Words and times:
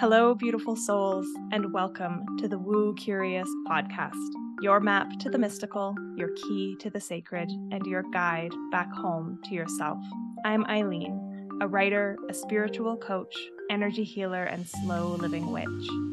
Hello, 0.00 0.34
beautiful 0.34 0.76
souls, 0.76 1.26
and 1.52 1.74
welcome 1.74 2.24
to 2.38 2.48
the 2.48 2.58
Woo 2.58 2.94
Curious 2.94 3.46
podcast, 3.68 4.14
your 4.62 4.80
map 4.80 5.10
to 5.18 5.28
the 5.28 5.36
mystical, 5.36 5.94
your 6.16 6.30
key 6.36 6.74
to 6.80 6.88
the 6.88 6.98
sacred, 6.98 7.50
and 7.70 7.84
your 7.84 8.02
guide 8.10 8.50
back 8.72 8.90
home 8.94 9.38
to 9.44 9.54
yourself. 9.54 9.98
I'm 10.42 10.64
Eileen, 10.64 11.50
a 11.60 11.68
writer, 11.68 12.16
a 12.30 12.32
spiritual 12.32 12.96
coach, 12.96 13.36
energy 13.70 14.02
healer, 14.02 14.44
and 14.44 14.66
slow 14.66 15.16
living 15.16 15.52
witch. 15.52 15.66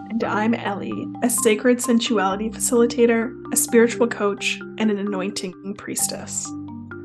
And 0.09 0.21
I'm 0.25 0.53
Ellie, 0.53 1.07
a 1.23 1.29
sacred 1.29 1.81
sensuality 1.81 2.49
facilitator, 2.49 3.33
a 3.53 3.55
spiritual 3.55 4.09
coach, 4.09 4.59
and 4.79 4.91
an 4.91 4.97
anointing 4.97 5.75
priestess. 5.77 6.45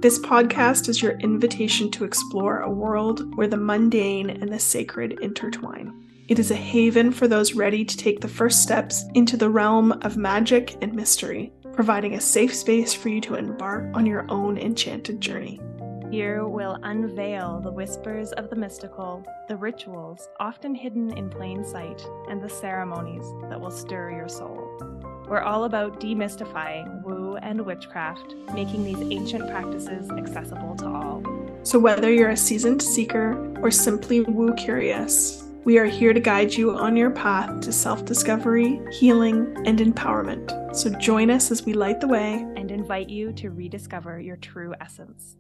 This 0.01 0.19
podcast 0.19 0.89
is 0.89 1.01
your 1.01 1.13
invitation 1.21 1.93
to 1.93 2.05
explore 2.05 2.59
a 2.59 2.69
world 2.73 3.37
where 3.37 3.47
the 3.47 3.57
mundane 3.57 4.31
and 4.31 4.53
the 4.53 4.59
sacred 4.59 5.21
intertwine. 5.21 6.03
It 6.33 6.39
is 6.39 6.51
a 6.51 6.57
haven 6.57 7.13
for 7.13 7.29
those 7.29 7.53
ready 7.53 7.85
to 7.85 7.95
take 7.95 8.21
the 8.21 8.27
first 8.27 8.63
steps 8.63 9.05
into 9.13 9.37
the 9.37 9.51
realm 9.51 9.93
of 10.01 10.17
magic 10.17 10.79
and 10.81 10.95
mystery, 10.95 11.53
providing 11.75 12.15
a 12.15 12.23
safe 12.23 12.55
space 12.55 12.95
for 12.95 13.11
you 13.11 13.21
to 13.21 13.35
embark 13.35 13.85
on 13.93 14.07
your 14.07 14.25
own 14.31 14.57
enchanted 14.57 15.21
journey. 15.21 15.61
Here 16.11 16.47
we'll 16.47 16.79
unveil 16.85 17.61
the 17.61 17.71
whispers 17.71 18.33
of 18.33 18.49
the 18.49 18.57
mystical, 18.57 19.23
the 19.47 19.59
rituals 19.59 20.27
often 20.41 20.75
hidden 20.75 21.13
in 21.19 21.29
plain 21.29 21.67
sight, 21.67 22.03
and 22.31 22.41
the 22.41 22.49
ceremonies 22.49 23.27
that 23.51 23.61
will 23.61 23.71
stir 23.71 24.13
your 24.13 24.29
soul. 24.31 24.71
We're 25.29 25.43
all 25.43 25.65
about 25.65 26.01
demystifying 26.01 27.03
woo 27.03 27.37
and 27.43 27.61
witchcraft, 27.61 28.37
making 28.55 28.85
these 28.85 29.03
ancient 29.13 29.51
practices 29.51 30.11
accessible 30.11 30.77
to 30.77 30.87
all. 30.87 31.23
So, 31.63 31.79
whether 31.79 32.11
you're 32.11 32.31
a 32.31 32.37
seasoned 32.39 32.81
seeker 32.81 33.55
or 33.61 33.71
simply 33.71 34.23
woo 34.23 34.55
curious, 34.55 35.43
we 35.65 35.79
are 35.79 35.85
here 35.85 36.13
to 36.13 36.19
guide 36.19 36.53
you 36.53 36.73
on 36.73 36.97
your 36.97 37.11
path 37.11 37.61
to 37.61 37.73
self 37.73 38.05
discovery, 38.05 38.81
healing, 38.91 39.55
and 39.65 39.79
empowerment. 39.79 40.75
So 40.75 40.91
join 40.91 41.31
us 41.31 41.53
as 41.53 41.65
we 41.65 41.73
light 41.73 42.01
the 42.01 42.09
way 42.09 42.45
and 42.57 42.71
invite 42.73 43.09
you 43.09 43.33
to 43.35 43.51
rediscover 43.51 44.19
your 44.21 44.37
true 44.37 44.75
essence. 44.81 45.37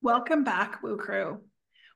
Welcome 0.00 0.42
back, 0.42 0.82
Woo 0.82 0.96
Crew. 0.96 1.40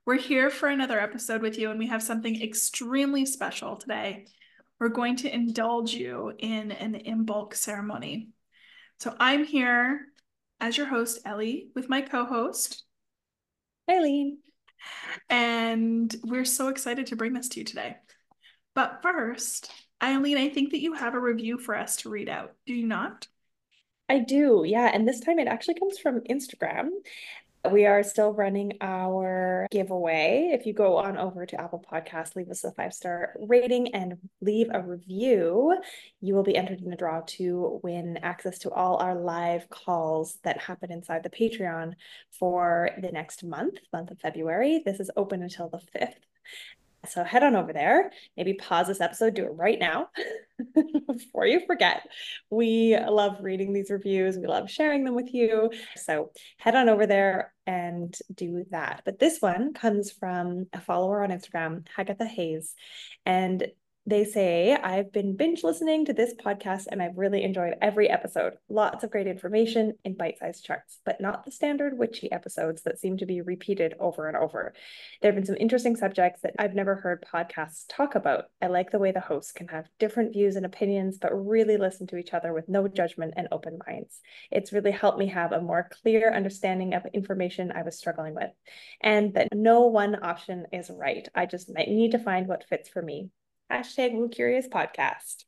We're 0.05 0.19
here 0.19 0.51
for 0.51 0.69
another 0.69 1.01
episode 1.01 1.41
with 1.41 1.59
you, 1.59 1.71
and 1.71 1.79
we 1.79 1.87
have 1.87 2.03
something 2.03 2.43
extremely 2.43 3.25
special 3.25 3.77
today. 3.77 4.27
We're 4.79 4.89
going 4.89 5.17
to 5.17 5.35
indulge 5.35 5.95
you 5.95 6.33
in 6.39 6.73
an 6.73 7.01
Imbolc 7.07 7.55
ceremony. 7.55 8.29
So 8.99 9.15
I'm 9.19 9.45
here 9.45 10.09
as 10.61 10.77
your 10.77 10.87
host, 10.87 11.21
Ellie, 11.25 11.69
with 11.75 11.89
my 11.89 12.03
co 12.03 12.27
host, 12.27 12.85
Eileen. 13.91 14.39
And 15.29 16.15
we're 16.23 16.45
so 16.45 16.69
excited 16.69 17.07
to 17.09 17.17
bring 17.17 17.33
this 17.33 17.49
to 17.51 17.61
you 17.61 17.65
today. 17.65 17.97
But 18.75 19.01
first, 19.03 19.71
Eileen, 20.03 20.39
I 20.39 20.49
think 20.49 20.71
that 20.71 20.81
you 20.81 20.95
have 20.95 21.15
a 21.15 21.21
review 21.21 21.59
for 21.59 21.77
us 21.77 21.97
to 21.99 22.11
read 22.11 22.29
out. 22.29 22.55
Do 22.67 22.75
you 22.75 22.87
not? 22.87 23.27
I 24.09 24.19
do, 24.19 24.65
yeah. 24.67 24.91
And 24.93 25.07
this 25.07 25.21
time 25.21 25.39
it 25.39 25.49
actually 25.49 25.75
comes 25.75 25.99
from 25.99 26.21
Instagram. 26.21 26.89
We 27.69 27.85
are 27.85 28.03
still 28.03 28.33
running 28.33 28.79
our 28.81 29.67
giveaway. 29.71 30.51
If 30.53 30.65
you 30.65 30.73
go 30.73 30.97
on 30.97 31.19
over 31.19 31.45
to 31.45 31.61
Apple 31.61 31.85
Podcasts, 31.93 32.35
leave 32.35 32.49
us 32.49 32.65
a 32.65 32.73
five 32.73 32.95
star 32.95 33.35
rating 33.39 33.95
and 33.95 34.17
leave 34.41 34.69
a 34.73 34.81
review, 34.81 35.77
you 36.23 36.35
will 36.35 36.43
be 36.43 36.57
entered 36.57 36.81
in 36.81 36.89
the 36.89 36.97
draw 36.97 37.21
to 37.21 37.79
win 37.83 38.17
access 38.23 38.59
to 38.61 38.71
all 38.71 38.97
our 38.97 39.15
live 39.15 39.69
calls 39.69 40.39
that 40.43 40.59
happen 40.59 40.91
inside 40.91 41.23
the 41.23 41.29
Patreon 41.29 41.93
for 42.31 42.91
the 42.99 43.13
next 43.13 43.45
month, 43.45 43.79
month 43.93 44.11
of 44.11 44.19
February. 44.21 44.83
This 44.83 44.99
is 44.99 45.11
open 45.15 45.43
until 45.43 45.69
the 45.69 45.83
5th. 45.99 46.15
So 47.09 47.25
head 47.25 47.43
on 47.43 47.57
over 47.57 47.73
there, 47.73 48.11
maybe 48.37 48.55
pause 48.55 48.89
this 48.89 49.01
episode, 49.01 49.35
do 49.35 49.45
it 49.45 49.55
right 49.55 49.79
now 49.79 50.09
before 51.07 51.47
you 51.47 51.61
forget. 51.67 52.07
We 52.51 52.97
love 52.99 53.39
reading 53.41 53.73
these 53.73 53.91
reviews, 53.91 54.37
we 54.37 54.47
love 54.47 54.71
sharing 54.71 55.05
them 55.05 55.15
with 55.15 55.33
you. 55.33 55.71
So 55.97 56.33
head 56.59 56.75
on 56.75 56.89
over 56.89 57.07
there 57.07 57.55
and 57.67 58.15
do 58.35 58.65
that. 58.71 59.03
But 59.05 59.19
this 59.19 59.39
one 59.41 59.73
comes 59.73 60.11
from 60.11 60.67
a 60.73 60.81
follower 60.81 61.23
on 61.23 61.31
Instagram, 61.31 61.87
Hagatha 61.97 62.27
Hayes. 62.27 62.75
And 63.25 63.67
they 64.07 64.25
say, 64.25 64.75
I've 64.75 65.13
been 65.13 65.37
binge 65.37 65.63
listening 65.63 66.07
to 66.07 66.15
this 66.15 66.33
podcast 66.35 66.87
and 66.91 67.03
I've 67.03 67.19
really 67.19 67.43
enjoyed 67.43 67.75
every 67.83 68.09
episode. 68.09 68.55
Lots 68.69 69.05
of 69.05 69.11
great 69.11 69.27
information 69.27 69.93
in 70.05 70.17
bite 70.17 70.39
sized 70.39 70.65
charts, 70.65 70.99
but 71.05 71.21
not 71.21 71.45
the 71.45 71.51
standard 71.51 71.99
witchy 71.99 72.33
episodes 72.33 72.83
that 72.83 72.99
seem 72.99 73.19
to 73.19 73.27
be 73.27 73.43
repeated 73.43 73.95
over 74.01 74.27
and 74.27 74.39
over. 74.39 74.73
There 75.21 75.31
have 75.31 75.37
been 75.37 75.45
some 75.45 75.57
interesting 75.61 75.97
subjects 75.97 76.41
that 76.43 76.55
I've 76.59 76.75
never 76.75 76.95
heard 76.95 77.25
podcasts 77.33 77.85
talk 77.89 78.15
about. 78.15 78.47
I 78.63 78.69
like 78.69 78.91
the 78.91 78.99
way 78.99 79.13
the 79.13 79.21
hosts 79.21 79.53
can 79.53 79.69
have 79.69 79.87
different 79.99 80.33
views 80.33 80.57
and 80.57 80.65
opinions, 80.65 81.19
but 81.19 81.33
really 81.35 81.77
listen 81.77 82.07
to 82.09 82.17
each 82.17 82.33
other 82.33 82.55
with 82.55 82.71
no 82.71 82.89
judgment 82.89 83.35
and 83.37 83.49
open 83.53 83.79
minds. 83.87 84.21
It's 84.51 84.73
really 84.73 84.93
helped 84.93 85.19
me 85.19 85.27
have 85.27 85.53
a 85.53 85.61
more 85.61 85.91
clear 86.03 86.35
understanding 86.35 86.95
of 86.95 87.05
information 87.13 87.71
I 87.71 87.83
was 87.83 87.99
struggling 87.99 88.35
with, 88.35 88.51
and 89.03 89.35
that 89.35 89.49
no 89.55 89.83
one 89.83 90.25
option 90.25 90.67
is 90.73 90.91
right. 90.91 91.29
I 91.35 91.45
just 91.45 91.73
might 91.73 91.89
need 91.89 92.13
to 92.13 92.19
find 92.19 92.49
what 92.49 92.65
fits 92.69 92.89
for 92.89 93.03
me 93.03 93.31
hashtag 93.71 94.13
Woo 94.13 94.29
Curious 94.29 94.69
Podcast. 94.69 95.45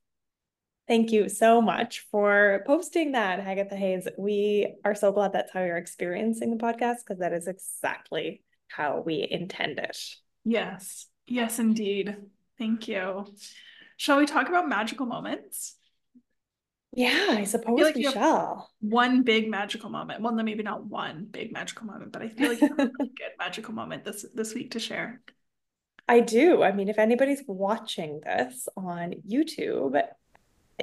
Thank 0.89 1.13
you 1.13 1.29
so 1.29 1.63
much 1.63 2.07
for 2.11 2.63
posting 2.67 3.13
that, 3.13 3.41
Hagatha 3.41 3.77
Hayes. 3.77 4.09
We 4.19 4.75
are 4.85 4.95
so 4.95 5.13
glad 5.13 5.33
that's 5.33 5.53
how 5.53 5.63
you're 5.63 5.77
experiencing 5.77 6.51
the 6.51 6.63
podcast 6.63 6.97
because 7.07 7.21
that 7.21 7.33
is 7.33 7.47
exactly 7.47 8.43
how 8.69 9.03
we 9.05 9.27
intend 9.31 9.79
it. 9.79 9.97
Yes, 10.45 11.07
yes, 11.27 11.59
indeed. 11.59 12.17
Thank 12.59 12.89
you. 12.89 13.27
Shall 13.97 14.19
we 14.19 14.27
talk 14.27 14.49
about 14.49 14.69
magical 14.69 15.07
moments? 15.07 15.77
Yeah, 16.95 17.29
I 17.31 17.45
suppose 17.45 17.81
I 17.81 17.83
like 17.85 17.95
we 17.95 18.03
shall. 18.03 18.71
One 18.81 19.23
big 19.23 19.49
magical 19.49 19.89
moment. 19.89 20.21
Well, 20.21 20.35
no, 20.35 20.43
maybe 20.43 20.63
not 20.63 20.85
one 20.85 21.27
big 21.31 21.53
magical 21.53 21.87
moment, 21.87 22.13
but 22.13 22.23
I 22.23 22.29
feel 22.29 22.51
like 22.51 22.61
you 22.61 22.69
have 22.69 22.79
a 22.79 22.89
good 22.99 23.33
magical 23.39 23.73
moment 23.73 24.05
this 24.05 24.27
this 24.35 24.53
week 24.53 24.73
to 24.73 24.81
share. 24.81 25.23
I 26.09 26.21
do. 26.21 26.63
I 26.63 26.73
mean, 26.73 26.89
if 26.89 26.99
anybody's 26.99 27.43
watching 27.47 28.21
this 28.25 28.69
on 28.77 29.15
YouTube, 29.29 30.03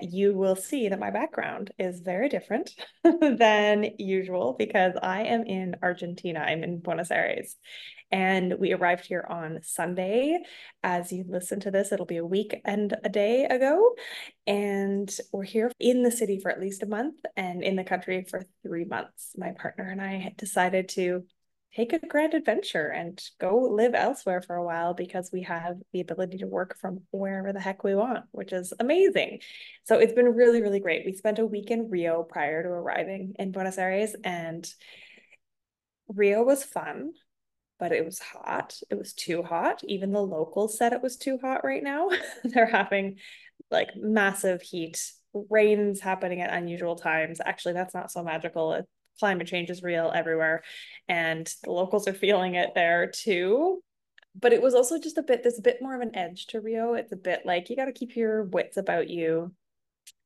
you 0.02 0.34
will 0.34 0.56
see 0.56 0.90
that 0.90 1.00
my 1.00 1.12
background 1.12 1.72
is 1.78 2.00
very 2.00 2.30
different 2.30 2.72
than 3.04 3.92
usual 3.98 4.56
because 4.58 4.94
I 5.02 5.24
am 5.24 5.44
in 5.44 5.76
Argentina. 5.82 6.40
I'm 6.40 6.64
in 6.64 6.80
Buenos 6.80 7.12
Aires. 7.12 7.56
And 8.12 8.56
we 8.60 8.74
arrived 8.74 9.06
here 9.06 9.26
on 9.30 9.60
Sunday. 9.62 10.40
As 10.84 11.12
you 11.12 11.26
listen 11.28 11.60
to 11.62 11.72
this, 11.72 11.92
it'll 11.92 12.08
be 12.08 12.18
a 12.18 12.26
week 12.26 12.60
and 12.66 12.96
a 13.04 13.10
day 13.10 13.46
ago. 13.46 13.94
And 14.48 15.16
we're 15.32 15.44
here 15.44 15.72
in 15.80 16.02
the 16.02 16.12
city 16.12 16.40
for 16.40 16.50
at 16.50 16.60
least 16.60 16.82
a 16.82 16.88
month 16.88 17.20
and 17.38 17.64
in 17.64 17.76
the 17.76 17.84
country 17.84 18.26
for 18.28 18.48
three 18.64 18.86
months. 18.86 19.34
My 19.38 19.52
partner 19.52 19.90
and 19.90 20.02
I 20.02 20.34
decided 20.38 20.90
to 20.90 21.26
take 21.76 21.94
a 21.94 22.00
grand 22.00 22.34
adventure 22.34 22.88
and 22.88 23.22
go 23.40 23.58
live 23.58 23.94
elsewhere 23.94 24.42
for 24.42 24.56
a 24.56 24.64
while 24.64 24.94
because 24.94 25.30
we 25.32 25.44
have 25.44 25.78
the 25.94 26.02
ability 26.02 26.40
to 26.40 26.48
work 26.48 26.78
from 26.80 27.02
wherever 27.12 27.54
the 27.54 27.60
heck 27.60 27.84
we 27.84 27.94
want, 27.94 28.26
which 28.32 28.52
is 28.52 28.74
amazing. 28.80 29.40
So 29.84 30.00
it's 30.00 30.14
been 30.14 30.34
really, 30.34 30.62
really 30.62 30.80
great. 30.80 31.06
We 31.06 31.14
spent 31.14 31.40
a 31.40 31.46
week 31.46 31.70
in 31.70 31.90
Rio 31.90 32.24
prior 32.24 32.64
to 32.64 32.70
arriving 32.70 33.34
in 33.38 33.52
Buenos 33.52 33.78
Aires, 33.78 34.16
and 34.24 34.68
Rio 36.08 36.44
was 36.44 36.64
fun, 36.64 37.12
but 37.78 37.92
it 37.92 38.04
was 38.04 38.20
hot. 38.20 38.80
It 38.90 38.98
was 38.98 39.14
too 39.14 39.44
hot. 39.44 39.84
Even 39.84 40.12
the 40.12 40.22
locals 40.22 40.78
said 40.78 40.94
it 40.94 41.04
was 41.04 41.18
too 41.18 41.38
hot 41.42 41.64
right 41.64 41.84
now. 41.84 42.10
They're 42.44 42.66
having 42.66 43.18
like 43.70 43.90
massive 43.96 44.64
heat 44.64 45.00
rains 45.52 46.00
happening 46.00 46.42
at 46.42 46.52
unusual 46.52 46.96
times. 46.96 47.40
Actually, 47.46 47.76
that's 47.76 47.94
not 47.94 48.12
so 48.12 48.24
magical 48.24 48.74
climate 49.20 49.48
change 49.48 49.70
is 49.70 49.84
real 49.84 50.12
everywhere 50.14 50.64
and 51.08 51.52
the 51.64 51.72
locals 51.72 52.08
are 52.08 52.14
feeling 52.14 52.56
it 52.56 52.72
there 52.76 53.12
too. 53.14 53.82
But 54.40 54.54
it 54.54 54.62
was 54.62 54.76
also 54.76 55.00
just 55.00 55.18
a 55.18 55.24
bit 55.24 55.44
there's 55.44 55.60
a 55.60 55.64
bit 55.64 55.82
more 55.82 55.96
of 55.96 56.02
an 56.02 56.16
edge 56.16 56.48
to 56.48 56.62
rio. 56.62 56.94
It's 56.94 57.12
a 57.12 57.18
bit 57.18 57.42
like 57.46 57.70
you 57.70 57.76
got 57.76 57.86
to 57.86 57.92
keep 57.92 58.16
your 58.16 58.44
wits 58.44 58.78
about 58.78 59.10
you. 59.10 59.54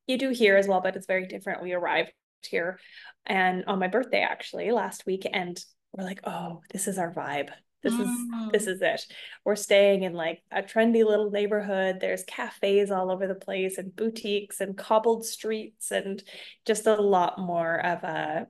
You 0.06 0.18
do 0.18 0.30
here 0.30 0.56
as 0.56 0.68
well 0.68 0.80
but 0.80 0.96
it's 0.96 1.06
very 1.06 1.26
different. 1.26 1.62
We 1.62 1.72
arrived 1.72 2.12
here 2.42 2.78
and 3.26 3.64
on 3.66 3.78
my 3.78 3.88
birthday 3.88 4.20
actually 4.20 4.70
last 4.70 5.06
week 5.06 5.26
and 5.32 5.58
we're 5.92 6.04
like 6.04 6.20
oh 6.24 6.60
this 6.72 6.86
is 6.86 6.98
our 6.98 7.12
vibe. 7.12 7.50
This 7.84 7.92
is 7.92 8.08
mm. 8.08 8.50
this 8.50 8.66
is 8.66 8.80
it. 8.80 9.06
We're 9.44 9.56
staying 9.56 10.04
in 10.04 10.14
like 10.14 10.42
a 10.50 10.62
trendy 10.62 11.04
little 11.04 11.30
neighborhood. 11.30 11.98
There's 12.00 12.24
cafes 12.24 12.90
all 12.90 13.10
over 13.10 13.26
the 13.26 13.34
place 13.34 13.76
and 13.76 13.94
boutiques 13.94 14.62
and 14.62 14.76
cobbled 14.76 15.26
streets 15.26 15.90
and 15.90 16.22
just 16.64 16.86
a 16.86 16.94
lot 16.94 17.38
more 17.38 17.78
of 17.84 18.02
a 18.02 18.46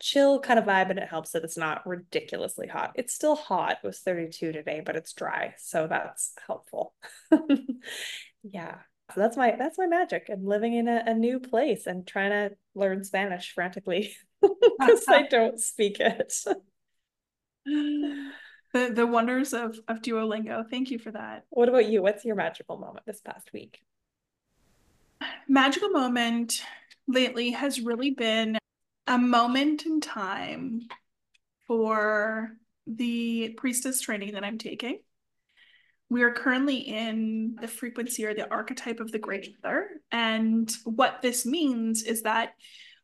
chill 0.00 0.40
kind 0.40 0.58
of 0.58 0.64
vibe 0.64 0.90
and 0.90 0.98
it 0.98 1.08
helps 1.08 1.32
that 1.32 1.44
it's 1.44 1.56
not 1.56 1.86
ridiculously 1.86 2.68
hot. 2.68 2.92
It's 2.94 3.14
still 3.14 3.36
hot. 3.36 3.78
It 3.82 3.86
was 3.86 3.98
32 4.00 4.52
today, 4.52 4.82
but 4.84 4.96
it's 4.96 5.12
dry. 5.12 5.54
So 5.58 5.86
that's 5.86 6.32
helpful. 6.46 6.94
yeah. 8.42 8.78
So 9.14 9.20
that's 9.20 9.36
my 9.36 9.56
that's 9.58 9.78
my 9.78 9.86
magic. 9.86 10.28
I'm 10.30 10.44
living 10.44 10.74
in 10.74 10.86
a, 10.86 11.02
a 11.06 11.14
new 11.14 11.40
place 11.40 11.86
and 11.86 12.06
trying 12.06 12.30
to 12.30 12.56
learn 12.74 13.04
Spanish 13.04 13.52
frantically 13.52 14.14
because 14.42 15.04
I 15.08 15.22
don't 15.30 15.58
speak 15.58 15.98
it. 15.98 16.34
the 17.64 18.30
the 18.72 19.06
wonders 19.06 19.54
of 19.54 19.78
of 19.88 20.02
Duolingo. 20.02 20.68
Thank 20.68 20.90
you 20.90 20.98
for 20.98 21.10
that. 21.12 21.44
What 21.48 21.70
about 21.70 21.88
you? 21.88 22.02
What's 22.02 22.24
your 22.24 22.36
magical 22.36 22.76
moment 22.76 23.06
this 23.06 23.20
past 23.22 23.52
week? 23.52 23.80
Magical 25.48 25.88
moment 25.88 26.62
lately 27.08 27.52
has 27.52 27.80
really 27.80 28.10
been 28.10 28.57
a 29.08 29.18
moment 29.18 29.86
in 29.86 30.00
time 30.02 30.82
for 31.66 32.50
the 32.86 33.54
priestess 33.56 34.02
training 34.02 34.34
that 34.34 34.44
I'm 34.44 34.58
taking. 34.58 35.00
We 36.10 36.22
are 36.22 36.32
currently 36.32 36.76
in 36.76 37.56
the 37.60 37.68
frequency 37.68 38.26
or 38.26 38.34
the 38.34 38.50
archetype 38.50 39.00
of 39.00 39.10
the 39.10 39.18
Great 39.18 39.56
Mother. 39.62 39.88
And 40.12 40.70
what 40.84 41.22
this 41.22 41.46
means 41.46 42.02
is 42.02 42.22
that 42.22 42.50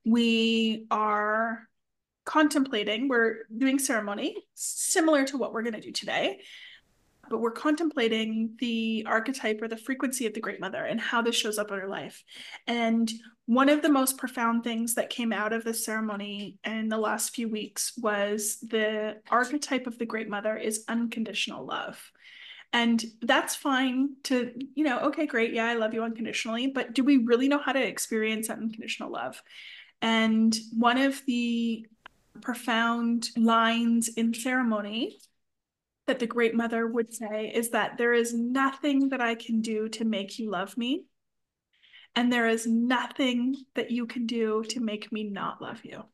we 0.04 0.86
are 0.90 1.66
contemplating, 2.26 3.08
we're 3.08 3.46
doing 3.56 3.78
ceremony 3.78 4.36
similar 4.54 5.24
to 5.24 5.38
what 5.38 5.52
we're 5.52 5.62
going 5.62 5.74
to 5.74 5.80
do 5.80 5.92
today, 5.92 6.40
but 7.28 7.40
we're 7.40 7.50
contemplating 7.50 8.54
the 8.58 9.04
archetype 9.06 9.60
or 9.62 9.68
the 9.68 9.76
frequency 9.76 10.26
of 10.26 10.34
the 10.34 10.40
Great 10.40 10.60
Mother 10.60 10.84
and 10.84 11.00
how 11.00 11.22
this 11.22 11.36
shows 11.36 11.58
up 11.58 11.70
in 11.70 11.78
her 11.78 11.88
life. 11.88 12.22
And 12.66 13.10
one 13.46 13.68
of 13.68 13.82
the 13.82 13.90
most 13.90 14.16
profound 14.16 14.64
things 14.64 14.94
that 14.94 15.10
came 15.10 15.32
out 15.32 15.52
of 15.52 15.64
this 15.64 15.84
ceremony 15.84 16.58
in 16.64 16.88
the 16.88 16.96
last 16.96 17.34
few 17.34 17.48
weeks 17.48 17.92
was 17.98 18.58
the 18.60 19.16
archetype 19.30 19.86
of 19.86 19.98
the 19.98 20.06
Great 20.06 20.28
Mother 20.28 20.56
is 20.56 20.84
unconditional 20.88 21.64
love. 21.64 22.10
And 22.72 23.04
that's 23.22 23.54
fine 23.54 24.16
to, 24.24 24.52
you 24.74 24.82
know, 24.82 24.98
okay, 25.00 25.26
great. 25.26 25.52
Yeah, 25.52 25.66
I 25.66 25.74
love 25.74 25.94
you 25.94 26.02
unconditionally. 26.02 26.66
But 26.66 26.92
do 26.92 27.04
we 27.04 27.18
really 27.18 27.46
know 27.46 27.60
how 27.60 27.72
to 27.72 27.86
experience 27.86 28.48
that 28.48 28.58
unconditional 28.58 29.12
love? 29.12 29.40
And 30.02 30.56
one 30.76 30.98
of 30.98 31.22
the 31.26 31.86
profound 32.40 33.28
lines 33.36 34.08
in 34.08 34.34
ceremony 34.34 35.18
that 36.06 36.18
the 36.18 36.26
Great 36.26 36.54
Mother 36.54 36.86
would 36.86 37.14
say 37.14 37.50
is 37.54 37.70
that 37.70 37.96
there 37.96 38.12
is 38.12 38.34
nothing 38.34 39.08
that 39.10 39.20
I 39.20 39.34
can 39.34 39.60
do 39.60 39.88
to 39.90 40.04
make 40.04 40.38
you 40.38 40.50
love 40.50 40.76
me. 40.76 41.06
And 42.14 42.32
there 42.32 42.46
is 42.46 42.66
nothing 42.66 43.56
that 43.74 43.90
you 43.90 44.06
can 44.06 44.26
do 44.26 44.62
to 44.68 44.80
make 44.80 45.10
me 45.10 45.24
not 45.24 45.60
love 45.60 45.80
you. 45.82 46.04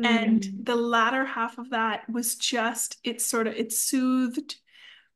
Mm. 0.00 0.06
And 0.06 0.48
the 0.62 0.76
latter 0.76 1.24
half 1.24 1.58
of 1.58 1.70
that 1.70 2.08
was 2.08 2.36
just, 2.36 2.98
it 3.02 3.20
sort 3.20 3.46
of, 3.46 3.54
it 3.54 3.72
soothed 3.72 4.56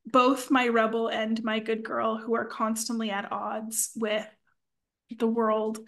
both 0.04 0.50
my 0.50 0.66
rebel 0.66 1.08
and 1.08 1.42
my 1.44 1.60
good 1.60 1.84
girl 1.84 2.16
who 2.16 2.34
are 2.34 2.44
constantly 2.44 3.10
at 3.10 3.30
odds 3.30 3.92
with 3.94 4.26
the 5.16 5.28
world, 5.28 5.78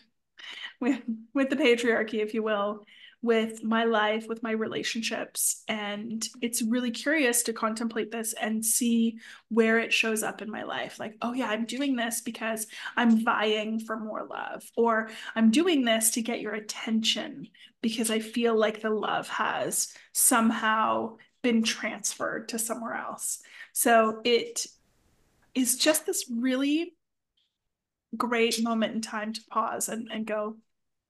with, 0.80 1.00
with 1.32 1.50
the 1.50 1.56
patriarchy, 1.56 2.22
if 2.22 2.34
you 2.34 2.42
will 2.42 2.84
with 3.24 3.64
my 3.64 3.84
life, 3.84 4.28
with 4.28 4.42
my 4.42 4.50
relationships. 4.50 5.62
And 5.66 6.22
it's 6.42 6.60
really 6.60 6.90
curious 6.90 7.42
to 7.44 7.54
contemplate 7.54 8.12
this 8.12 8.34
and 8.34 8.62
see 8.62 9.18
where 9.48 9.78
it 9.78 9.94
shows 9.94 10.22
up 10.22 10.42
in 10.42 10.50
my 10.50 10.64
life. 10.64 11.00
Like, 11.00 11.16
oh, 11.22 11.32
yeah, 11.32 11.46
I'm 11.48 11.64
doing 11.64 11.96
this 11.96 12.20
because 12.20 12.66
I'm 12.98 13.24
vying 13.24 13.80
for 13.80 13.98
more 13.98 14.26
love, 14.28 14.70
or 14.76 15.08
I'm 15.34 15.50
doing 15.50 15.86
this 15.86 16.10
to 16.10 16.22
get 16.22 16.42
your 16.42 16.52
attention 16.52 17.48
because 17.80 18.10
I 18.10 18.18
feel 18.18 18.54
like 18.58 18.82
the 18.82 18.90
love 18.90 19.26
has 19.28 19.94
somehow 20.12 21.16
been 21.40 21.62
transferred 21.62 22.50
to 22.50 22.58
somewhere 22.58 22.94
else. 22.94 23.42
So 23.72 24.20
it 24.24 24.66
is 25.54 25.78
just 25.78 26.04
this 26.04 26.26
really 26.30 26.94
great 28.14 28.62
moment 28.62 28.94
in 28.94 29.00
time 29.00 29.32
to 29.32 29.40
pause 29.48 29.88
and, 29.88 30.10
and 30.12 30.26
go, 30.26 30.56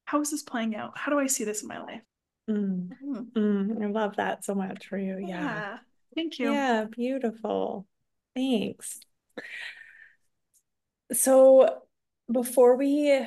how 0.04 0.20
is 0.20 0.30
this 0.30 0.42
playing 0.42 0.76
out? 0.76 0.96
How 0.96 1.10
do 1.10 1.18
I 1.18 1.26
see 1.26 1.44
this 1.44 1.62
in 1.62 1.68
my 1.68 1.80
life? 1.80 2.02
Mm. 2.48 2.90
Mm. 3.02 3.32
Mm. 3.32 3.82
I 3.82 3.86
love 3.86 4.16
that 4.16 4.44
so 4.44 4.54
much 4.54 4.86
for 4.86 4.98
you. 4.98 5.18
Yeah. 5.18 5.28
yeah. 5.28 5.78
Thank 6.14 6.38
you. 6.38 6.52
Yeah, 6.52 6.84
beautiful. 6.90 7.86
Thanks. 8.34 9.00
So 11.12 11.82
before 12.30 12.76
we 12.76 13.26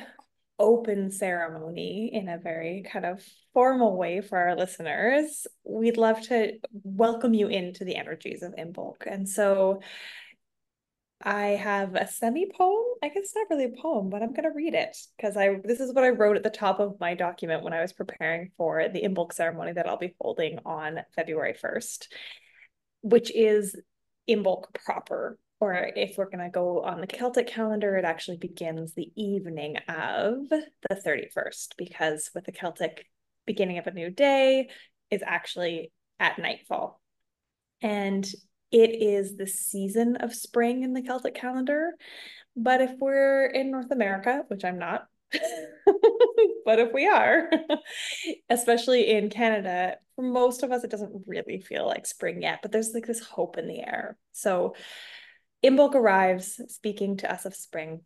open 0.58 1.10
ceremony 1.10 2.10
in 2.12 2.28
a 2.28 2.38
very 2.38 2.84
kind 2.90 3.06
of 3.06 3.22
formal 3.54 3.96
way 3.96 4.20
for 4.20 4.38
our 4.38 4.56
listeners, 4.56 5.46
we'd 5.64 5.96
love 5.96 6.20
to 6.22 6.58
welcome 6.82 7.34
you 7.34 7.48
into 7.48 7.84
the 7.84 7.96
energies 7.96 8.42
of 8.42 8.54
Imbolc. 8.56 9.06
And 9.06 9.28
so 9.28 9.80
I 11.22 11.46
have 11.46 11.94
a 11.94 12.06
semi 12.06 12.46
poem. 12.56 12.84
I 13.02 13.08
guess 13.08 13.32
not 13.34 13.46
really 13.50 13.64
a 13.64 13.82
poem, 13.82 14.08
but 14.08 14.22
I'm 14.22 14.32
going 14.32 14.44
to 14.44 14.54
read 14.54 14.74
it 14.74 14.96
because 15.16 15.36
I 15.36 15.56
this 15.64 15.80
is 15.80 15.92
what 15.92 16.04
I 16.04 16.10
wrote 16.10 16.36
at 16.36 16.44
the 16.44 16.50
top 16.50 16.78
of 16.78 17.00
my 17.00 17.14
document 17.14 17.64
when 17.64 17.72
I 17.72 17.80
was 17.80 17.92
preparing 17.92 18.52
for 18.56 18.88
the 18.88 19.02
Imbolc 19.02 19.32
ceremony 19.32 19.72
that 19.72 19.88
I'll 19.88 19.98
be 19.98 20.14
holding 20.20 20.60
on 20.64 21.00
February 21.16 21.54
1st, 21.54 22.06
which 23.02 23.34
is 23.34 23.76
Imbolc 24.28 24.72
proper. 24.74 25.38
Or 25.60 25.90
if 25.96 26.16
we're 26.16 26.30
going 26.30 26.44
to 26.44 26.50
go 26.50 26.82
on 26.84 27.00
the 27.00 27.08
Celtic 27.08 27.48
calendar, 27.48 27.96
it 27.96 28.04
actually 28.04 28.36
begins 28.36 28.94
the 28.94 29.10
evening 29.16 29.76
of 29.88 30.48
the 30.48 30.66
31st 30.92 31.70
because 31.76 32.30
with 32.32 32.44
the 32.44 32.52
Celtic 32.52 33.06
beginning 33.44 33.78
of 33.78 33.88
a 33.88 33.92
new 33.92 34.08
day 34.08 34.68
is 35.10 35.22
actually 35.26 35.90
at 36.20 36.38
nightfall. 36.38 37.00
And 37.82 38.24
it 38.70 39.02
is 39.02 39.36
the 39.36 39.46
season 39.46 40.16
of 40.16 40.34
spring 40.34 40.82
in 40.82 40.92
the 40.92 41.02
Celtic 41.02 41.34
calendar. 41.34 41.92
But 42.56 42.80
if 42.80 42.92
we're 42.98 43.46
in 43.46 43.70
North 43.70 43.90
America, 43.90 44.42
which 44.48 44.64
I'm 44.64 44.78
not, 44.78 45.06
but 46.64 46.78
if 46.78 46.92
we 46.92 47.06
are, 47.06 47.50
especially 48.50 49.10
in 49.10 49.30
Canada, 49.30 49.96
for 50.16 50.22
most 50.22 50.62
of 50.62 50.72
us, 50.72 50.84
it 50.84 50.90
doesn't 50.90 51.24
really 51.26 51.60
feel 51.60 51.86
like 51.86 52.06
spring 52.06 52.42
yet, 52.42 52.60
but 52.62 52.72
there's 52.72 52.92
like 52.94 53.06
this 53.06 53.20
hope 53.20 53.58
in 53.58 53.68
the 53.68 53.80
air. 53.80 54.16
So 54.32 54.74
Imbolc 55.64 55.94
arrives 55.94 56.60
speaking 56.68 57.16
to 57.18 57.32
us 57.32 57.44
of 57.44 57.54
spring. 57.54 58.02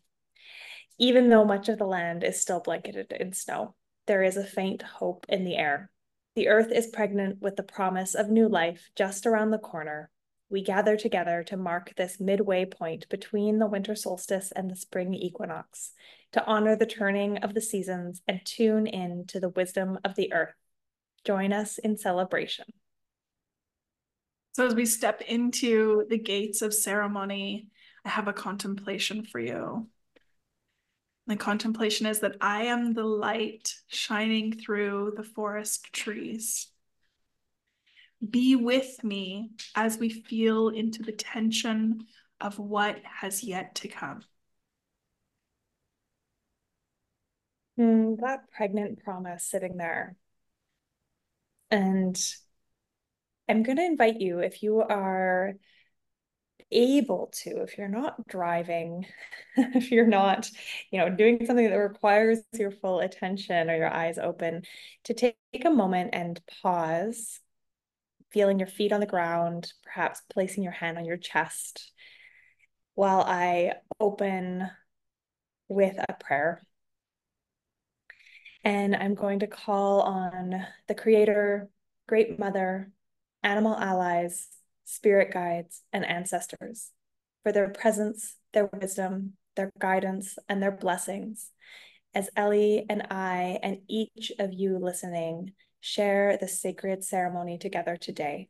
Even 0.99 1.29
though 1.29 1.44
much 1.44 1.69
of 1.69 1.79
the 1.79 1.87
land 1.87 2.23
is 2.23 2.41
still 2.41 2.61
blanketed 2.61 3.12
in 3.12 3.32
snow, 3.32 3.75
there 4.06 4.23
is 4.23 4.37
a 4.37 4.44
faint 4.44 4.82
hope 4.82 5.26
in 5.29 5.44
the 5.44 5.56
air. 5.56 5.91
The 6.35 6.49
earth 6.49 6.73
is 6.73 6.87
pregnant 6.87 7.41
with 7.41 7.56
the 7.56 7.62
promise 7.62 8.14
of 8.14 8.31
new 8.31 8.49
life 8.49 8.91
just 8.97 9.26
around 9.26 9.50
the 9.50 9.59
corner, 9.59 10.11
we 10.52 10.62
gather 10.62 10.96
together 10.96 11.43
to 11.43 11.56
mark 11.56 11.94
this 11.96 12.20
midway 12.20 12.66
point 12.66 13.08
between 13.08 13.58
the 13.58 13.66
winter 13.66 13.96
solstice 13.96 14.52
and 14.52 14.70
the 14.70 14.76
spring 14.76 15.14
equinox, 15.14 15.93
to 16.32 16.44
honor 16.44 16.76
the 16.76 16.87
turning 16.87 17.38
of 17.38 17.54
the 17.54 17.60
seasons 17.60 18.20
and 18.28 18.44
tune 18.44 18.87
in 18.87 19.25
to 19.28 19.40
the 19.40 19.49
wisdom 19.49 19.99
of 20.04 20.14
the 20.14 20.32
earth. 20.32 20.54
Join 21.25 21.52
us 21.52 21.78
in 21.78 21.96
celebration. 21.96 22.66
So, 24.52 24.66
as 24.66 24.75
we 24.75 24.84
step 24.84 25.22
into 25.22 26.04
the 26.10 26.19
gates 26.19 26.60
of 26.60 26.75
ceremony, 26.75 27.69
I 28.04 28.10
have 28.10 28.28
a 28.28 28.34
contemplation 28.34 29.25
for 29.25 29.40
you. 29.40 29.88
The 31.26 31.37
contemplation 31.37 32.04
is 32.06 32.18
that 32.18 32.37
I 32.40 32.64
am 32.64 32.92
the 32.92 33.04
light 33.04 33.75
shining 33.87 34.52
through 34.52 35.14
the 35.16 35.23
forest 35.23 35.92
trees 35.92 36.72
be 38.29 38.57
with 38.57 39.02
me 39.02 39.50
as 39.75 39.99
we 39.99 40.09
feel 40.09 40.69
into 40.69 41.02
the 41.02 41.12
tension 41.12 42.07
of 42.41 42.59
what 42.59 43.00
has 43.05 43.43
yet 43.43 43.75
to 43.76 43.88
come. 43.88 44.23
Mm, 47.79 48.21
that 48.21 48.50
pregnant 48.50 49.02
promise 49.02 49.45
sitting 49.45 49.76
there. 49.76 50.17
And 51.71 52.21
I'm 53.49 53.62
going 53.62 53.76
to 53.79 53.85
invite 53.85 54.21
you, 54.21 54.41
if 54.41 54.62
you 54.62 54.81
are 54.81 55.55
able 56.71 57.31
to, 57.33 57.62
if 57.62 57.76
you're 57.79 57.88
not 57.88 58.26
driving, 58.29 59.07
if 59.57 59.91
you're 59.91 60.07
not, 60.07 60.50
you 60.91 60.99
know, 60.99 61.09
doing 61.09 61.45
something 61.47 61.69
that 61.69 61.76
requires 61.76 62.41
your 62.52 62.71
full 62.71 63.00
attention 63.00 63.71
or 63.71 63.76
your 63.76 63.93
eyes 63.93 64.19
open, 64.19 64.62
to 65.05 65.14
take 65.14 65.37
a 65.64 65.71
moment 65.71 66.11
and 66.12 66.41
pause 66.62 67.41
feeling 68.33 68.59
your 68.59 68.69
feet 68.69 68.93
on 68.93 69.01
the 69.01 69.07
ground, 69.07 69.73
perhaps 69.85 70.23
placing 70.33 70.62
your 70.62 70.73
hand 70.73 70.99
on 70.99 71.05
your 71.05 71.17
chest 71.17 71.93
while 72.95 73.21
I 73.21 73.75
open 74.01 74.69
with 75.69 75.97
a 75.99 76.12
prayer. 76.15 76.62
And 78.65 78.95
I'm 78.95 79.15
going 79.15 79.41
to 79.41 79.47
call 79.47 80.03
on 80.03 80.67
the 80.87 80.95
Creator, 80.95 81.69
Great 82.07 82.39
Mother, 82.39 82.93
animal 83.43 83.77
allies, 83.77 84.49
spirit 84.85 85.33
guides, 85.33 85.83
and 85.93 86.05
ancestors 86.05 86.91
for 87.43 87.53
their 87.53 87.71
presence, 87.71 88.37
their 88.53 88.67
wisdom, 88.67 89.33
their 89.57 89.73
guidance, 89.79 90.39
and 90.49 90.62
their 90.62 90.71
blessings 90.71 91.51
as 92.15 92.31
Ellie 92.37 92.85
and 92.89 93.07
I 93.11 93.59
and 93.62 93.79
each 93.89 94.33
of 94.39 94.53
you 94.53 94.79
listening 94.79 95.53
share 95.83 96.39
the 96.39 96.47
sacred 96.47 97.03
ceremony 97.03 97.59
together 97.59 97.97
today. 97.97 98.49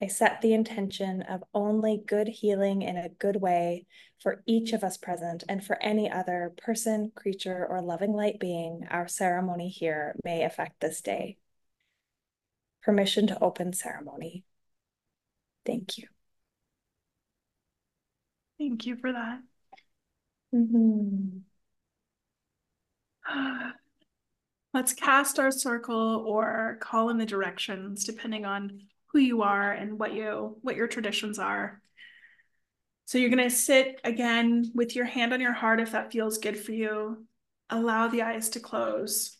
I 0.00 0.06
set 0.06 0.40
the 0.40 0.54
intention 0.54 1.22
of 1.22 1.44
only 1.54 2.02
good 2.04 2.26
healing 2.26 2.80
in 2.80 2.96
a 2.96 3.10
good 3.10 3.36
way 3.36 3.86
for 4.20 4.42
each 4.46 4.72
of 4.72 4.82
us 4.82 4.96
present 4.96 5.44
and 5.48 5.62
for 5.64 5.80
any 5.80 6.10
other 6.10 6.54
person, 6.56 7.12
creature, 7.14 7.64
or 7.68 7.82
loving 7.82 8.12
light 8.14 8.40
being 8.40 8.86
our 8.90 9.06
ceremony 9.06 9.68
here 9.68 10.16
may 10.24 10.42
affect 10.42 10.80
this 10.80 11.02
day. 11.02 11.36
Permission 12.82 13.26
to 13.26 13.40
open 13.44 13.74
ceremony. 13.74 14.42
Thank 15.66 15.98
you. 15.98 16.08
Thank 18.58 18.86
you 18.86 18.96
for 18.96 19.12
that. 19.12 19.40
Mm-hmm. 20.54 21.38
Let's 24.74 24.94
cast 24.94 25.38
our 25.38 25.50
circle 25.50 26.24
or 26.26 26.78
call 26.80 27.10
in 27.10 27.18
the 27.18 27.26
directions 27.26 28.04
depending 28.04 28.44
on 28.44 28.80
who 29.12 29.18
you 29.18 29.42
are 29.42 29.70
and 29.70 29.98
what 29.98 30.14
you 30.14 30.56
what 30.62 30.76
your 30.76 30.88
traditions 30.88 31.38
are. 31.38 31.82
So 33.04 33.18
you're 33.18 33.30
going 33.30 33.48
to 33.48 33.54
sit 33.54 34.00
again 34.04 34.70
with 34.74 34.96
your 34.96 35.04
hand 35.04 35.34
on 35.34 35.40
your 35.40 35.52
heart 35.52 35.80
if 35.80 35.92
that 35.92 36.12
feels 36.12 36.38
good 36.38 36.58
for 36.58 36.72
you. 36.72 37.26
Allow 37.68 38.08
the 38.08 38.22
eyes 38.22 38.48
to 38.50 38.60
close. 38.60 39.36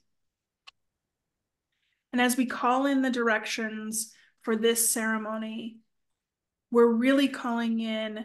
And 2.12 2.20
as 2.20 2.36
we 2.36 2.44
call 2.44 2.84
in 2.84 3.00
the 3.00 3.10
directions 3.10 4.12
for 4.42 4.56
this 4.56 4.90
ceremony, 4.90 5.78
we're 6.70 6.92
really 6.92 7.28
calling 7.28 7.80
in 7.80 8.24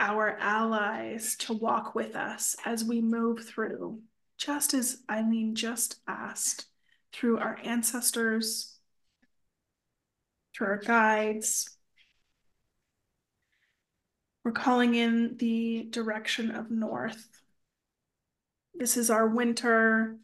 our 0.00 0.36
allies 0.38 1.36
to 1.36 1.52
walk 1.52 1.94
with 1.94 2.16
us 2.16 2.56
as 2.64 2.84
we 2.84 3.00
move 3.00 3.44
through, 3.44 4.00
just 4.44 4.74
as 4.74 4.98
Eileen 5.08 5.54
just 5.54 6.00
asked, 6.08 6.66
through 7.12 7.38
our 7.38 7.58
ancestors, 7.62 8.76
through 10.52 10.66
our 10.66 10.78
guides. 10.78 11.76
We're 14.44 14.50
calling 14.50 14.96
in 14.96 15.36
the 15.36 15.86
direction 15.88 16.50
of 16.50 16.72
north. 16.72 17.28
This 18.74 18.96
is 18.96 19.10
our 19.10 19.28
winter, 19.28 20.16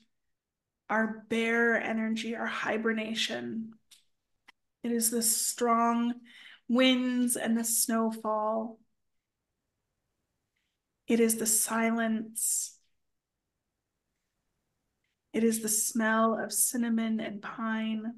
our 0.90 1.24
bear 1.28 1.80
energy, 1.80 2.34
our 2.34 2.46
hibernation. 2.46 3.74
It 4.82 4.90
is 4.90 5.10
the 5.10 5.22
strong 5.22 6.14
winds 6.68 7.36
and 7.36 7.56
the 7.56 7.62
snowfall. 7.62 8.80
It 11.06 11.20
is 11.20 11.36
the 11.36 11.46
silence. 11.46 12.77
It 15.38 15.44
is 15.44 15.62
the 15.62 15.68
smell 15.68 16.36
of 16.36 16.52
cinnamon 16.52 17.20
and 17.20 17.40
pine. 17.40 18.12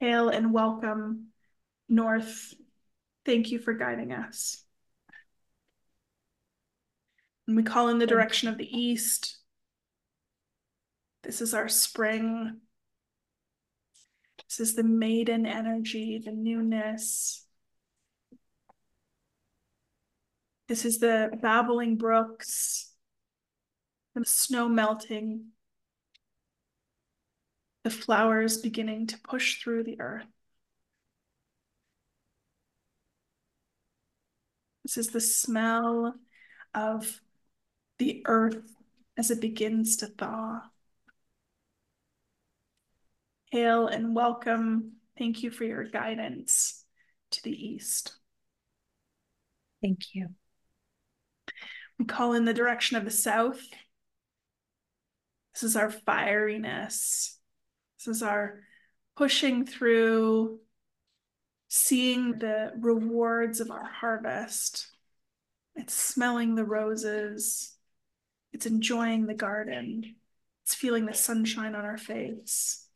Hail 0.00 0.28
and 0.28 0.52
welcome, 0.52 1.28
North. 1.88 2.52
Thank 3.24 3.50
you 3.50 3.58
for 3.58 3.72
guiding 3.72 4.12
us. 4.12 4.62
And 7.48 7.56
we 7.56 7.62
call 7.62 7.88
in 7.88 7.96
the 7.96 8.06
direction 8.06 8.50
of 8.50 8.58
the 8.58 8.68
east. 8.70 9.38
This 11.22 11.40
is 11.40 11.54
our 11.54 11.68
spring. 11.70 12.60
This 14.46 14.60
is 14.60 14.74
the 14.74 14.84
maiden 14.84 15.46
energy, 15.46 16.20
the 16.22 16.32
newness. 16.32 17.46
This 20.68 20.84
is 20.84 20.98
the 20.98 21.30
babbling 21.40 21.96
brooks, 21.96 22.89
the 24.14 24.24
snow 24.24 24.68
melting, 24.68 25.46
the 27.84 27.90
flowers 27.90 28.58
beginning 28.58 29.06
to 29.08 29.18
push 29.18 29.62
through 29.62 29.84
the 29.84 30.00
earth. 30.00 30.26
This 34.84 34.96
is 34.96 35.08
the 35.10 35.20
smell 35.20 36.14
of 36.74 37.20
the 37.98 38.22
earth 38.26 38.74
as 39.16 39.30
it 39.30 39.40
begins 39.40 39.96
to 39.98 40.06
thaw. 40.06 40.62
Hail 43.52 43.86
and 43.86 44.14
welcome. 44.14 44.92
Thank 45.18 45.42
you 45.42 45.50
for 45.50 45.64
your 45.64 45.84
guidance 45.84 46.84
to 47.32 47.42
the 47.42 47.52
east. 47.52 48.16
Thank 49.82 50.14
you. 50.14 50.28
We 51.98 52.06
call 52.06 52.32
in 52.32 52.44
the 52.44 52.54
direction 52.54 52.96
of 52.96 53.04
the 53.04 53.10
south. 53.10 53.60
This 55.54 55.62
is 55.62 55.76
our 55.76 55.90
fieriness. 55.90 57.36
This 57.98 58.16
is 58.16 58.22
our 58.22 58.60
pushing 59.16 59.66
through, 59.66 60.60
seeing 61.68 62.38
the 62.38 62.72
rewards 62.78 63.60
of 63.60 63.70
our 63.70 63.84
harvest. 63.84 64.88
It's 65.74 65.94
smelling 65.94 66.54
the 66.54 66.64
roses. 66.64 67.76
It's 68.52 68.66
enjoying 68.66 69.26
the 69.26 69.34
garden. 69.34 70.16
It's 70.64 70.74
feeling 70.74 71.06
the 71.06 71.14
sunshine 71.14 71.74
on 71.74 71.84
our 71.84 71.98
face. 71.98 72.86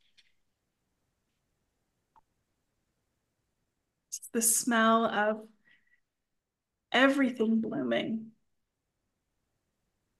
It's 4.09 4.29
the 4.31 4.41
smell 4.41 5.05
of 5.05 5.41
everything 6.91 7.61
blooming, 7.61 8.27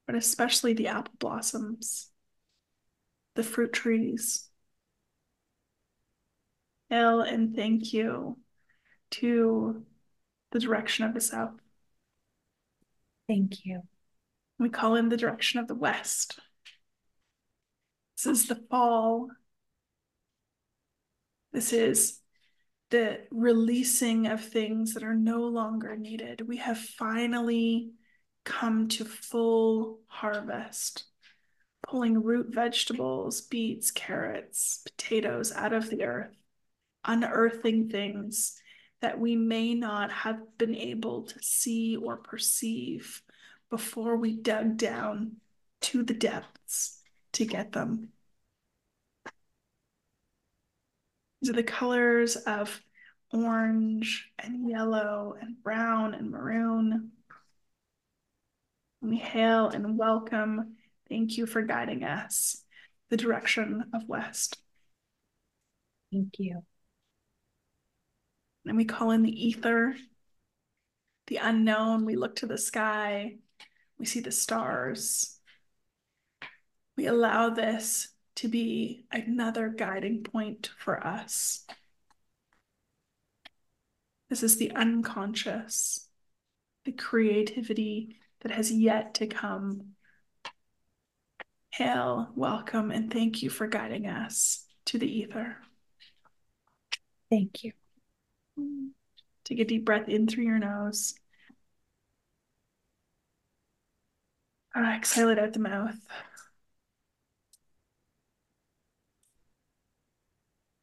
but 0.06 0.16
especially 0.16 0.74
the 0.74 0.88
apple 0.88 1.14
blossoms, 1.18 2.10
the 3.36 3.44
fruit 3.44 3.74
trees. 3.74 4.48
Hail 6.90 7.22
and 7.22 7.56
thank 7.56 7.94
you 7.94 8.38
to 9.12 9.84
the 10.52 10.60
direction 10.60 11.06
of 11.06 11.14
the 11.14 11.22
south. 11.22 11.60
Thank 13.28 13.66
you. 13.66 13.82
We 14.60 14.70
call 14.70 14.96
in 14.96 15.10
the 15.10 15.18
direction 15.18 15.60
of 15.60 15.68
the 15.68 15.76
west. 15.76 16.40
This 18.16 18.26
is 18.26 18.48
the 18.48 18.62
fall. 18.70 19.30
This 21.52 21.74
is 21.74 22.20
the 22.92 23.22
releasing 23.32 24.28
of 24.28 24.44
things 24.44 24.94
that 24.94 25.04
are 25.04 25.16
no 25.16 25.42
longer 25.42 25.98
needed. 25.98 26.48
We 26.48 26.58
have 26.58 26.78
finally 26.78 27.92
come 28.44 28.88
to 28.90 29.04
full 29.04 30.00
harvest, 30.08 31.06
pulling 31.88 32.22
root 32.22 32.48
vegetables, 32.50 33.42
beets, 33.42 33.92
carrots, 33.92 34.82
potatoes 34.86 35.52
out 35.52 35.74
of 35.74 35.90
the 35.90 36.04
earth, 36.04 36.36
unearthing 37.04 37.90
things 37.90 38.60
that 39.02 39.20
we 39.20 39.36
may 39.36 39.76
not 39.76 40.12
have 40.12 40.40
been 40.58 40.76
able 40.76 41.24
to 41.24 41.42
see 41.42 41.96
or 41.96 42.18
perceive 42.18 43.22
before 43.70 44.18
we 44.18 44.36
dug 44.36 44.78
down 44.78 45.34
to 45.82 46.04
the 46.04 46.14
depths 46.14 47.00
to 47.34 47.46
get 47.46 47.72
them. 47.72 48.10
These 51.42 51.52
are 51.52 51.54
the 51.54 51.64
colors 51.64 52.36
of 52.36 52.82
orange 53.32 54.32
and 54.40 54.68
yellow 54.68 55.36
and 55.40 55.62
brown 55.62 56.14
and 56.14 56.32
maroon. 56.32 57.12
We 59.02 59.18
hail 59.18 59.68
and 59.68 59.98
welcome. 59.98 60.78
Thank 61.10 61.38
you 61.38 61.46
for 61.46 61.62
guiding 61.62 62.04
us 62.04 62.64
the 63.10 63.18
direction 63.18 63.86
of 63.94 64.08
west. 64.08 64.58
Thank 66.12 66.40
you. 66.40 66.64
And 68.66 68.78
we 68.78 68.86
call 68.86 69.12
in 69.12 69.22
the 69.22 69.48
ether, 69.48 69.96
the 71.28 71.38
unknown. 71.38 72.06
We 72.06 72.16
look 72.16 72.38
to 72.38 72.48
the 72.48 72.58
sky, 72.58 73.36
we 74.00 74.06
see 74.06 74.20
the 74.20 74.32
stars. 74.32 75.40
We 76.98 77.08
allow 77.08 77.50
this 77.50 78.10
to 78.38 78.48
be 78.48 79.06
another 79.12 79.70
guiding 79.70 80.24
point 80.24 80.70
for 80.78 81.06
us. 81.06 81.66
This 84.30 84.44
is 84.44 84.58
the 84.58 84.72
unconscious, 84.72 86.08
the 86.86 86.92
creativity 86.92 88.18
that 88.42 88.52
has 88.52 88.72
yet 88.72 89.16
to 89.16 89.28
come. 89.28 89.95
Hail, 91.76 92.30
welcome, 92.38 92.90
and 92.90 93.12
thank 93.12 93.44
you 93.44 93.50
for 93.50 93.68
guiding 93.68 94.08
us 94.08 94.64
to 94.86 94.98
the 94.98 95.12
ether. 95.12 95.58
Thank 97.30 97.66
you. 97.66 97.74
Take 99.44 99.60
a 99.60 99.66
deep 99.66 99.84
breath 99.84 100.08
in 100.08 100.26
through 100.26 100.46
your 100.46 100.58
nose. 100.58 101.16
exhale 104.74 105.28
it 105.28 105.38
out 105.38 105.52
the 105.52 105.60
mouth. 105.60 105.98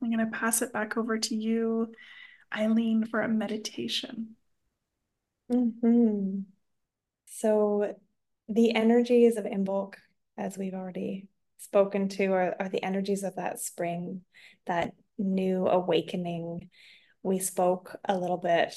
I'm 0.02 0.10
going 0.10 0.18
to 0.18 0.38
pass 0.38 0.60
it 0.60 0.74
back 0.74 0.98
over 0.98 1.16
to 1.16 1.34
you, 1.34 1.94
Eileen, 2.54 3.06
for 3.06 3.22
a 3.22 3.28
meditation. 3.28 4.36
Mm-hmm. 5.50 6.40
So, 7.28 7.96
the 8.46 8.74
energies 8.74 9.38
of 9.38 9.46
Imbolc, 9.46 9.94
as 10.36 10.56
we've 10.56 10.74
already 10.74 11.28
spoken 11.58 12.08
to, 12.08 12.26
are, 12.32 12.56
are 12.58 12.68
the 12.68 12.82
energies 12.82 13.22
of 13.22 13.36
that 13.36 13.60
spring, 13.60 14.22
that 14.66 14.92
new 15.18 15.66
awakening. 15.66 16.68
We 17.22 17.38
spoke 17.38 17.96
a 18.04 18.18
little 18.18 18.38
bit 18.38 18.74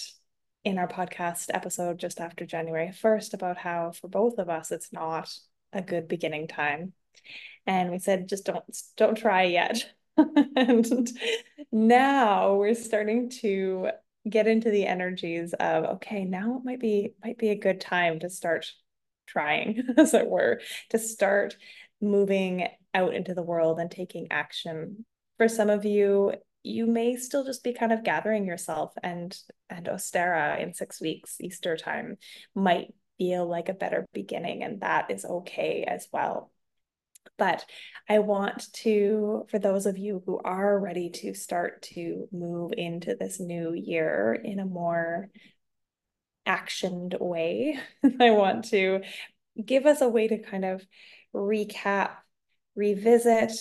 in 0.64 0.78
our 0.78 0.88
podcast 0.88 1.48
episode 1.54 2.00
just 2.00 2.20
after 2.20 2.46
January 2.46 2.90
1st 2.90 3.34
about 3.34 3.58
how, 3.58 3.92
for 3.92 4.08
both 4.08 4.38
of 4.38 4.50
us, 4.50 4.72
it's 4.72 4.92
not 4.92 5.32
a 5.74 5.82
good 5.82 6.08
beginning 6.08 6.48
time. 6.48 6.94
And 7.66 7.92
we 7.92 8.00
said, 8.00 8.30
just 8.30 8.46
don't 8.46 8.64
don't 8.98 9.18
try 9.18 9.44
yet 9.44 9.84
and 10.56 11.10
now 11.72 12.56
we're 12.56 12.76
starting 12.76 13.30
to 13.30 13.90
get 14.30 14.48
into 14.48 14.72
the 14.72 14.86
energies 14.86 15.54
of 15.54 15.84
okay, 15.86 16.26
now 16.26 16.58
it 16.58 16.66
might 16.66 16.80
be 16.80 17.14
might 17.24 17.38
be 17.38 17.50
a 17.50 17.60
good 17.60 17.82
time 17.82 18.20
to 18.20 18.30
start 18.30 18.72
trying, 19.26 19.84
as 19.98 20.14
it 20.14 20.28
were, 20.28 20.62
to 20.90 21.00
start 21.00 21.56
moving 22.02 22.68
out 22.94 23.14
into 23.14 23.34
the 23.34 23.44
world 23.44 23.80
and 23.80 23.92
taking 23.92 24.28
action. 24.32 25.06
For 25.38 25.48
some 25.48 25.70
of 25.70 25.86
you, 25.86 26.34
you 26.64 26.88
may 26.88 27.16
still 27.16 27.44
just 27.46 27.64
be 27.64 27.74
kind 27.74 27.92
of 27.92 28.04
gathering 28.04 28.46
yourself 28.46 28.94
and 29.04 29.38
and 29.70 29.86
Ostara 29.86 30.60
in 30.62 30.74
six 30.74 31.00
weeks, 31.00 31.38
Easter 31.40 31.78
time, 31.78 32.18
might 32.56 32.94
feel 33.18 33.48
like 33.48 33.70
a 33.70 33.74
better 33.74 34.06
beginning, 34.14 34.64
and 34.64 34.82
that 34.82 35.12
is 35.12 35.26
okay 35.26 35.84
as 35.84 36.08
well. 36.12 36.52
But 37.38 37.66
I 38.08 38.20
want 38.20 38.72
to, 38.74 39.46
for 39.50 39.60
those 39.60 39.86
of 39.86 39.98
you 39.98 40.24
who 40.26 40.40
are 40.44 40.80
ready 40.80 41.10
to 41.10 41.34
start 41.34 41.82
to 41.94 42.28
move 42.32 42.72
into 42.78 43.16
this 43.16 43.40
new 43.40 43.74
year 43.74 44.34
in 44.34 44.60
a 44.60 44.66
more 44.66 45.30
actioned 46.48 47.20
way, 47.20 47.80
I 48.20 48.32
want 48.32 48.66
to 48.70 49.02
give 49.64 49.86
us 49.86 50.02
a 50.02 50.10
way 50.10 50.28
to 50.28 50.38
kind 50.40 50.66
of 50.66 50.86
recap, 51.34 52.12
revisit, 52.76 53.52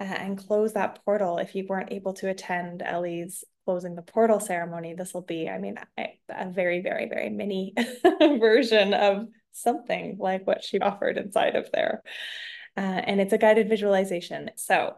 uh, 0.00 0.04
and 0.04 0.38
close 0.38 0.72
that 0.72 1.04
portal. 1.04 1.38
If 1.38 1.54
you 1.54 1.66
weren't 1.68 1.92
able 1.92 2.14
to 2.14 2.28
attend 2.28 2.82
Ellie's 2.82 3.44
closing 3.64 3.94
the 3.94 4.02
portal 4.02 4.40
ceremony, 4.40 4.94
this 4.94 5.14
will 5.14 5.22
be, 5.22 5.48
I 5.48 5.58
mean, 5.58 5.76
a, 5.98 6.50
very, 6.50 6.80
very, 6.80 7.08
very 7.08 7.30
mini 7.30 7.74
version 8.20 8.94
of 8.94 9.28
something 9.52 10.16
like 10.18 10.46
what 10.46 10.64
she 10.64 10.80
offered 10.80 11.18
inside 11.18 11.54
of 11.54 11.70
there. 11.72 12.02
Uh, 12.76 12.80
and 12.80 13.20
it's 13.20 13.32
a 13.32 13.38
guided 13.38 13.68
visualization. 13.68 14.50
So 14.56 14.96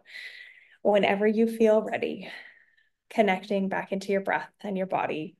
whenever 0.82 1.26
you 1.26 1.46
feel 1.48 1.82
ready, 1.82 2.30
connecting 3.10 3.68
back 3.68 3.92
into 3.92 4.12
your 4.12 4.20
breath 4.20 4.50
and 4.60 4.76
your 4.76 4.86
body, 4.86 5.36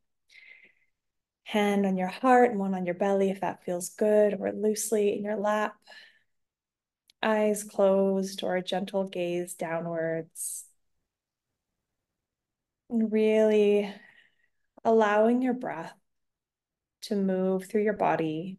hand 1.44 1.86
on 1.86 1.96
your 1.96 2.08
heart 2.08 2.50
and 2.50 2.58
one 2.58 2.74
on 2.74 2.86
your 2.86 2.94
belly 2.94 3.30
if 3.30 3.40
that 3.40 3.64
feels 3.64 3.90
good, 3.90 4.36
or 4.40 4.52
loosely 4.52 5.16
in 5.16 5.22
your 5.22 5.36
lap, 5.36 5.74
eyes 7.22 7.64
closed 7.64 8.42
or 8.42 8.56
a 8.56 8.62
gentle 8.62 9.04
gaze 9.04 9.54
downwards. 9.54 10.64
And 12.90 13.12
really 13.12 13.92
allowing 14.84 15.42
your 15.42 15.54
breath 15.54 15.94
to 17.02 17.16
move 17.16 17.66
through 17.66 17.82
your 17.82 17.94
body 17.94 18.58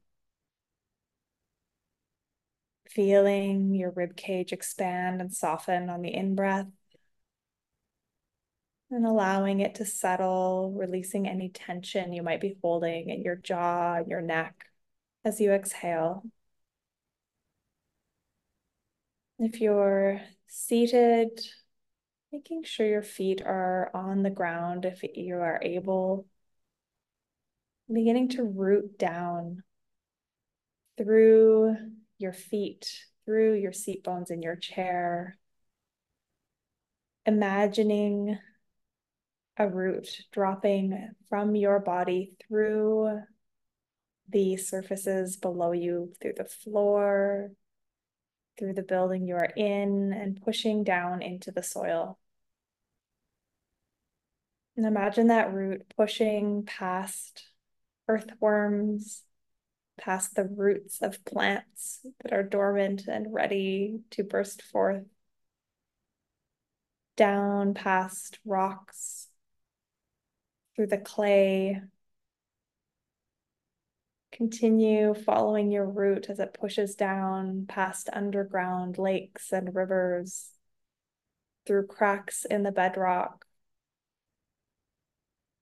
feeling 2.95 3.73
your 3.73 3.91
rib 3.91 4.15
cage 4.15 4.53
expand 4.53 5.19
and 5.19 5.33
soften 5.33 5.89
on 5.89 6.01
the 6.01 6.13
in 6.13 6.33
breath. 6.33 6.67
And 8.95 9.05
allowing 9.05 9.59
it 9.59 9.75
to 9.75 9.85
settle, 9.85 10.71
releasing 10.73 11.27
any 11.27 11.49
tension 11.49 12.13
you 12.13 12.23
might 12.23 12.39
be 12.39 12.55
holding 12.61 13.09
in 13.09 13.23
your 13.23 13.35
jaw, 13.35 13.97
your 14.07 14.21
neck 14.21 14.67
as 15.25 15.41
you 15.41 15.51
exhale. 15.51 16.23
If 19.37 19.59
you're 19.59 20.21
seated, 20.47 21.41
making 22.31 22.63
sure 22.63 22.87
your 22.87 23.03
feet 23.03 23.41
are 23.45 23.91
on 23.93 24.23
the 24.23 24.29
ground 24.29 24.85
if 24.85 25.03
you 25.03 25.35
are 25.35 25.59
able. 25.61 26.25
Beginning 27.91 28.29
to 28.29 28.45
root 28.45 28.97
down 28.97 29.63
through 30.97 31.75
your 32.17 32.31
feet 32.31 32.89
through 33.25 33.55
your 33.55 33.73
seat 33.73 34.05
bones 34.05 34.31
in 34.31 34.41
your 34.41 34.55
chair, 34.55 35.37
imagining 37.25 38.39
a 39.57 39.67
root 39.67 40.21
dropping 40.31 41.11
from 41.29 41.55
your 41.55 41.79
body 41.79 42.33
through 42.45 43.21
the 44.29 44.57
surfaces 44.57 45.37
below 45.37 45.71
you, 45.71 46.13
through 46.21 46.33
the 46.37 46.45
floor, 46.45 47.51
through 48.57 48.73
the 48.73 48.83
building 48.83 49.27
you 49.27 49.35
are 49.35 49.51
in, 49.55 50.13
and 50.13 50.41
pushing 50.41 50.83
down 50.83 51.21
into 51.21 51.51
the 51.51 51.63
soil. 51.63 52.17
And 54.75 54.85
imagine 54.85 55.27
that 55.27 55.53
root 55.53 55.85
pushing 55.95 56.63
past 56.65 57.45
earthworms, 58.07 59.23
past 59.97 60.35
the 60.35 60.43
roots 60.43 61.01
of 61.01 61.23
plants 61.23 62.05
that 62.21 62.33
are 62.33 62.43
dormant 62.43 63.07
and 63.07 63.33
ready 63.33 64.01
to 64.11 64.23
burst 64.23 64.61
forth, 64.61 65.05
down 67.15 67.73
past 67.73 68.39
rocks, 68.43 69.24
through 70.75 70.87
the 70.87 70.97
clay. 70.97 71.81
Continue 74.31 75.13
following 75.13 75.71
your 75.71 75.85
root 75.85 76.29
as 76.29 76.39
it 76.39 76.53
pushes 76.59 76.95
down 76.95 77.65
past 77.67 78.09
underground 78.11 78.97
lakes 78.97 79.53
and 79.53 79.73
rivers, 79.73 80.49
through 81.65 81.87
cracks 81.87 82.43
in 82.45 82.63
the 82.63 82.71
bedrock, 82.71 83.45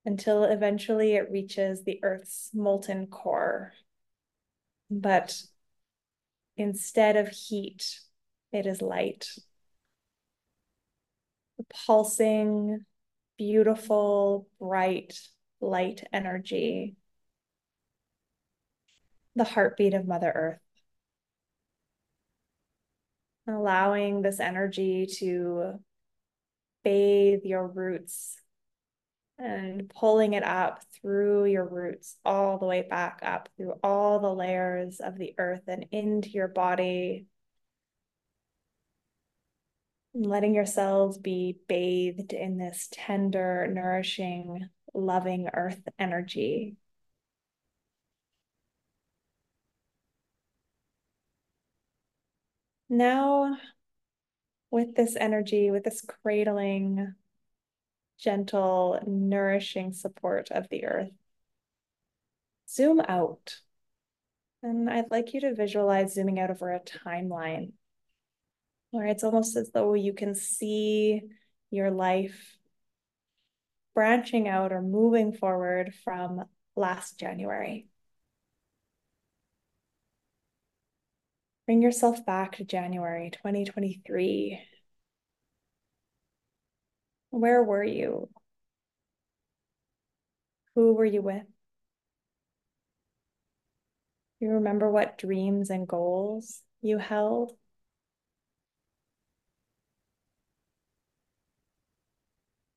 until 0.06 0.44
eventually 0.44 1.14
it 1.14 1.32
reaches 1.32 1.84
the 1.84 2.00
Earth's 2.04 2.50
molten 2.54 3.08
core 3.08 3.74
but 5.02 5.42
instead 6.58 7.16
of 7.18 7.30
heat, 7.30 8.00
it 8.52 8.66
is 8.66 8.82
light. 8.82 9.28
The 11.58 11.66
pulsing, 11.86 12.86
beautiful, 13.38 14.48
bright 14.60 15.20
light 15.62 16.04
energy. 16.12 16.96
The 19.36 19.44
heartbeat 19.44 19.94
of 19.94 20.08
Mother 20.08 20.32
Earth. 20.34 20.60
Allowing 23.48 24.22
this 24.22 24.40
energy 24.40 25.08
to 25.20 25.80
bathe 26.84 27.42
your 27.44 27.68
roots 27.68 28.38
and 29.40 29.90
pulling 29.90 30.34
it 30.34 30.44
up 30.44 30.84
through 31.02 31.46
your 31.46 31.68
roots, 31.68 32.18
all 32.24 32.58
the 32.60 32.66
way 32.66 32.84
back 32.84 33.20
up 33.24 33.50
through 33.58 33.74
all 33.84 34.20
the 34.20 34.34
layers 34.34 35.00
of 35.00 35.18
the 35.18 35.34
earth 35.38 35.64
and 35.68 35.88
into 35.92 36.30
your 36.30 36.48
body. 36.48 37.26
Letting 40.14 40.54
yourselves 40.54 41.18
be 41.18 41.58
bathed 41.68 42.34
in 42.34 42.58
this 42.58 42.88
tender, 42.92 43.68
nourishing, 43.68 44.70
loving 44.94 45.50
earth 45.54 45.82
energy. 45.98 46.78
Now, 52.90 53.58
with 54.72 54.96
this 54.96 55.16
energy, 55.16 55.72
with 55.72 55.84
this 55.84 56.02
cradling, 56.02 57.16
gentle, 58.20 59.00
nourishing 59.06 59.94
support 59.94 60.52
of 60.52 60.70
the 60.70 60.86
earth. 60.86 61.12
Zoom 62.70 63.02
out. 63.02 63.58
And 64.62 64.90
I'd 64.90 65.12
like 65.12 65.34
you 65.34 65.42
to 65.42 65.56
visualize 65.56 66.14
zooming 66.14 66.40
out 66.40 66.52
over 66.52 66.72
a 66.72 66.80
timeline 66.80 67.74
where 68.94 69.08
it's 69.08 69.24
almost 69.24 69.58
as 69.58 69.72
though 69.72 69.96
you 69.96 70.14
can 70.14 70.36
see 70.36 71.24
your 71.72 71.90
life 71.90 72.58
branching 73.96 74.48
out 74.48 74.72
or 74.72 74.82
moving 74.84 75.34
forward 75.34 75.94
from 76.04 76.46
last 76.76 77.20
January. 77.20 77.88
Bring 81.66 81.82
yourself 81.82 82.24
back 82.24 82.58
to 82.58 82.64
January 82.64 83.32
2023 83.32 84.60
where 87.32 87.64
were 87.64 87.84
you? 87.84 88.30
Who 90.76 90.94
were 90.94 91.06
you 91.06 91.22
with? 91.24 91.48
You 94.40 94.50
remember 94.52 94.92
what 94.92 95.18
dreams 95.18 95.72
and 95.72 95.88
goals 95.88 96.62
you 96.82 97.00
held? 97.00 97.54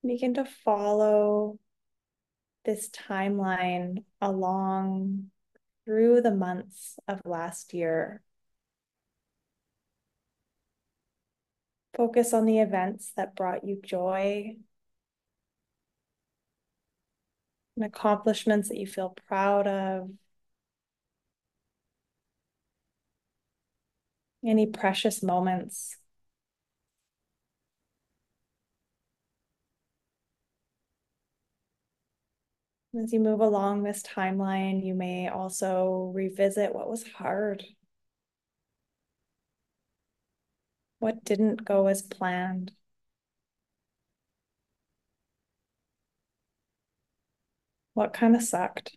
Begin 0.07 0.35
to 0.35 0.45
follow 0.45 1.59
this 2.65 2.89
timeline 2.91 4.05
along 4.21 5.31
through 5.85 6.21
the 6.21 6.35
months 6.35 6.99
of 7.09 7.21
last 7.25 7.75
year. 7.75 8.23
Focus 11.97 12.33
on 12.33 12.45
the 12.45 12.61
events 12.61 13.13
that 13.17 13.35
brought 13.35 13.67
you 13.67 13.81
joy 13.83 14.57
and 17.77 17.85
accomplishments 17.85 18.69
that 18.69 18.79
you 18.79 18.87
feel 18.87 19.17
proud 19.27 19.67
of. 19.67 20.11
Any 24.45 24.67
precious 24.67 25.23
moments. 25.23 25.97
As 32.99 33.13
you 33.13 33.21
move 33.21 33.41
along 33.41 33.83
this 33.83 34.03
timeline, 34.03 34.83
you 34.85 34.95
may 34.95 35.29
also 35.29 36.11
revisit 36.15 36.75
what 36.75 36.89
was 36.89 37.03
hard. 37.07 37.65
What 40.99 41.25
didn't 41.25 41.65
go 41.65 41.87
as 41.89 42.03
planned? 42.03 42.73
What 47.95 48.13
kind 48.13 48.37
of 48.37 48.43
sucked? 48.43 48.97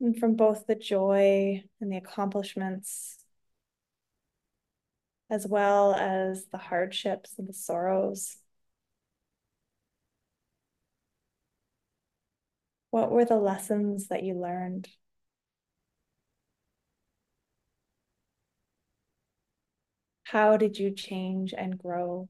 And 0.00 0.16
from 0.18 0.36
both 0.36 0.66
the 0.66 0.74
joy 0.74 1.64
and 1.80 1.90
the 1.92 1.96
accomplishments, 1.96 3.18
as 5.30 5.46
well 5.46 5.94
as 5.94 6.46
the 6.46 6.58
hardships 6.58 7.34
and 7.38 7.48
the 7.48 7.52
sorrows. 7.52 8.38
What 12.90 13.10
were 13.10 13.24
the 13.24 13.36
lessons 13.38 14.08
that 14.08 14.24
you 14.24 14.34
learned? 14.34 14.88
How 20.22 20.56
did 20.56 20.78
you 20.78 20.92
change 20.92 21.52
and 21.52 21.76
grow? 21.76 22.28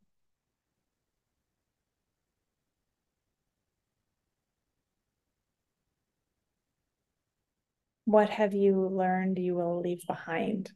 What 8.07 8.31
have 8.31 8.55
you 8.55 8.89
learned 8.89 9.39
you 9.39 9.55
will 9.55 9.79
leave 9.81 10.05
behind? 10.05 10.73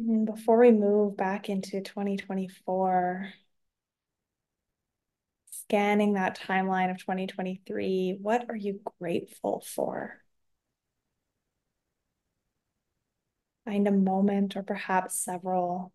Mm, 0.00 0.24
before 0.24 0.58
we 0.60 0.70
move 0.72 1.16
back 1.16 1.48
into 1.48 1.80
2024, 1.80 3.32
scanning 5.50 6.12
that 6.14 6.38
timeline 6.38 6.90
of 6.90 6.98
2023, 6.98 8.18
what 8.20 8.44
are 8.50 8.56
you 8.56 8.80
grateful 8.98 9.64
for? 9.74 10.20
Find 13.66 13.86
a 13.86 13.90
moment 13.90 14.56
or 14.56 14.62
perhaps 14.62 15.18
several 15.22 15.92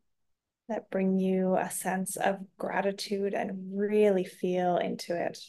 that 0.70 0.90
bring 0.92 1.20
you 1.20 1.58
a 1.58 1.70
sense 1.72 2.18
of 2.18 2.46
gratitude 2.58 3.34
and 3.34 3.78
really 3.78 4.26
feel 4.26 4.78
into 4.78 5.16
it. 5.16 5.40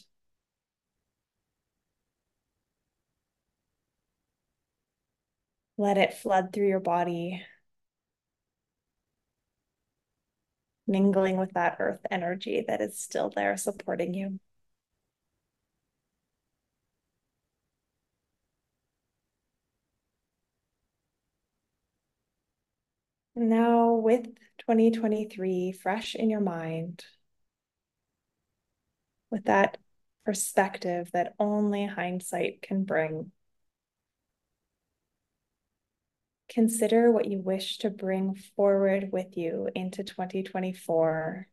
Let 5.77 5.97
it 5.97 6.13
flood 6.13 6.53
through 6.53 6.69
your 6.69 6.79
body 6.79 7.45
mingling 10.91 11.37
with 11.37 11.53
that 11.53 11.77
earth 11.79 12.01
energy 12.11 12.63
that 12.67 12.81
is 12.81 12.99
still 12.99 13.29
there 13.31 13.57
supporting 13.57 14.13
you. 14.13 14.39
Now, 23.35 23.93
with 23.95 24.25
2023 24.59 25.71
fresh 25.73 26.15
in 26.15 26.29
your 26.29 26.39
mind, 26.41 27.03
with 29.31 29.45
that 29.45 29.77
perspective 30.25 31.09
that 31.13 31.33
only 31.39 31.85
hindsight 31.87 32.61
can 32.61 32.83
bring, 32.83 33.31
Consider 36.51 37.11
what 37.11 37.25
you 37.25 37.39
wish 37.39 37.79
to 37.79 37.89
bring 37.89 38.35
forward 38.35 39.11
with 39.11 39.35
you 39.35 39.69
into 39.73 40.03
2024 40.03 41.47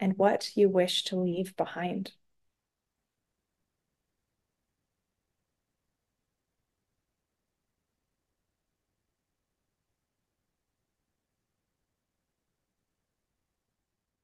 and 0.00 0.16
what 0.18 0.56
you 0.56 0.68
wish 0.68 1.04
to 1.04 1.14
leave 1.16 1.56
behind. 1.56 2.12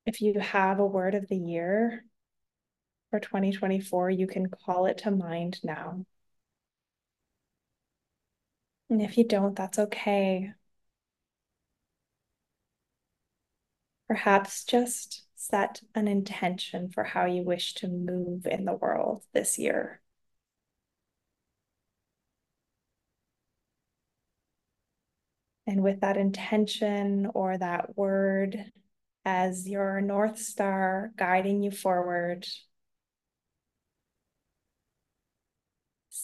If 0.06 0.20
you 0.22 0.40
have 0.40 0.78
a 0.78 0.86
word 0.86 1.14
of 1.14 1.28
the 1.28 1.36
year 1.36 2.04
for 3.10 3.20
2024, 3.20 4.10
you 4.10 4.26
can 4.26 4.48
call 4.48 4.86
it 4.86 4.98
to 4.98 5.10
mind 5.10 5.60
now. 5.62 6.06
And 8.90 9.02
if 9.02 9.18
you 9.18 9.24
don't, 9.24 9.56
that's 9.56 9.78
okay. 9.78 10.52
Perhaps 14.08 14.64
just 14.64 15.24
set 15.34 15.80
an 15.94 16.08
intention 16.08 16.90
for 16.90 17.04
how 17.04 17.26
you 17.26 17.42
wish 17.42 17.74
to 17.74 17.88
move 17.88 18.46
in 18.46 18.64
the 18.64 18.74
world 18.74 19.24
this 19.32 19.58
year. 19.58 20.00
And 25.66 25.82
with 25.82 26.00
that 26.00 26.16
intention 26.16 27.26
or 27.34 27.58
that 27.58 27.96
word 27.96 28.70
as 29.24 29.68
your 29.68 30.00
North 30.00 30.38
Star 30.38 31.10
guiding 31.16 31.62
you 31.62 31.72
forward, 31.72 32.46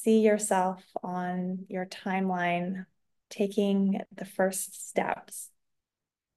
see 0.03 0.21
yourself 0.21 0.83
on 1.03 1.67
your 1.69 1.87
timeline 1.87 2.87
taking 3.31 4.01
the 4.15 4.25
first 4.25 4.89
steps 4.89 5.49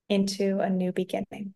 into 0.07 0.59
a 0.59 0.69
new 0.69 0.91
beginning. 0.91 1.53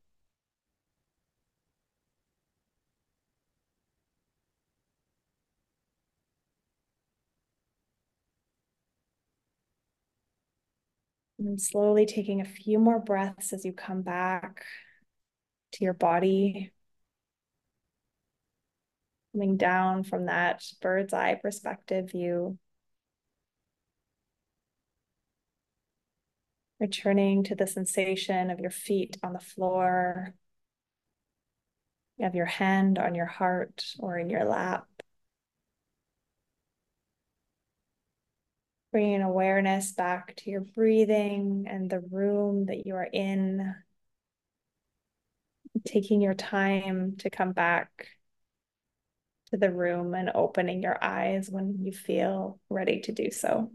And 11.37 11.61
slowly 11.61 12.05
taking 12.05 12.41
a 12.41 12.45
few 12.45 12.79
more 12.79 12.99
breaths 12.99 13.53
as 13.53 13.63
you 13.63 13.71
come 13.71 14.01
back 14.01 14.65
to 15.73 15.83
your 15.83 15.93
body 15.93 16.73
coming 19.39 19.55
down 19.55 20.03
from 20.03 20.25
that 20.25 20.61
bird's 20.81 21.13
eye 21.13 21.39
perspective 21.41 22.11
view. 22.11 22.57
Returning 26.77 27.43
to 27.45 27.55
the 27.55 27.65
sensation 27.65 28.49
of 28.49 28.59
your 28.59 28.71
feet 28.71 29.17
on 29.23 29.31
the 29.31 29.39
floor, 29.39 30.33
of 32.21 32.35
your 32.35 32.45
hand 32.45 32.99
on 32.99 33.15
your 33.15 33.25
heart 33.27 33.85
or 33.99 34.17
in 34.17 34.29
your 34.29 34.43
lap. 34.43 34.85
Bringing 38.91 39.21
awareness 39.21 39.93
back 39.93 40.35
to 40.37 40.49
your 40.49 40.61
breathing 40.61 41.65
and 41.69 41.89
the 41.89 42.01
room 42.01 42.65
that 42.65 42.85
you 42.85 42.95
are 42.95 43.09
in. 43.11 43.73
Taking 45.85 46.19
your 46.19 46.33
time 46.33 47.15
to 47.19 47.29
come 47.29 47.53
back 47.53 48.18
to 49.51 49.57
the 49.57 49.71
room 49.71 50.13
and 50.15 50.31
opening 50.35 50.81
your 50.83 51.03
eyes 51.03 51.49
when 51.49 51.83
you 51.85 51.91
feel 51.91 52.59
ready 52.69 53.01
to 53.01 53.11
do 53.11 53.31
so. 53.31 53.71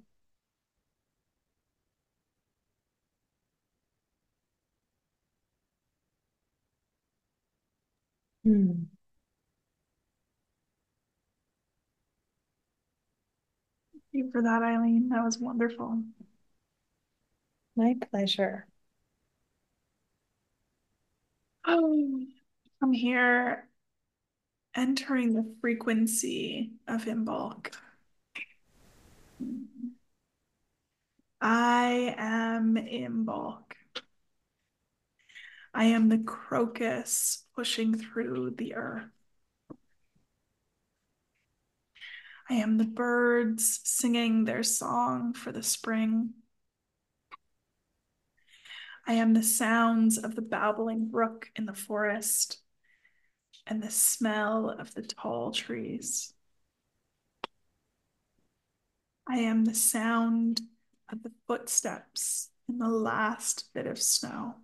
Hmm. 8.45 8.87
Thank 13.93 14.05
you 14.13 14.31
for 14.31 14.41
that, 14.43 14.63
Eileen. 14.63 15.09
That 15.11 15.25
was 15.25 15.39
wonderful. 15.39 16.03
My 17.77 17.95
pleasure. 18.11 18.67
Oh, 21.67 22.21
I'm 22.83 22.93
here, 22.93 23.69
entering 24.75 25.35
the 25.35 25.55
frequency 25.61 26.73
of 26.89 27.05
Imbolc. 27.05 27.73
I 31.41 32.15
am 32.17 32.77
Imbolc. 32.77 33.75
I 35.75 35.85
am 35.87 36.09
the 36.09 36.19
crocus 36.19 37.45
pushing 37.55 37.97
through 37.99 38.55
the 38.57 38.75
earth. 38.75 39.11
I 42.49 42.55
am 42.55 42.79
the 42.79 42.85
birds 42.85 43.81
singing 43.85 44.45
their 44.45 44.63
song 44.63 45.33
for 45.33 45.51
the 45.51 45.63
spring. 45.63 46.35
I 49.07 49.15
am 49.15 49.35
the 49.35 49.43
sounds 49.43 50.19
of 50.19 50.35
the 50.35 50.43
babbling 50.43 51.09
brook 51.09 51.51
in 51.57 51.67
the 51.67 51.75
forest. 51.75 52.64
And 53.67 53.83
the 53.83 53.91
smell 53.91 54.71
of 54.71 54.95
the 54.95 55.03
tall 55.03 55.53
trees. 55.53 56.33
I 59.27 59.39
am 59.39 59.65
the 59.65 59.75
sound 59.75 60.61
of 61.11 61.23
the 61.23 61.33
footsteps 61.47 62.51
in 62.69 62.79
the 62.79 62.89
last 62.89 63.71
bit 63.75 63.87
of 63.87 64.01
snow. 64.01 64.57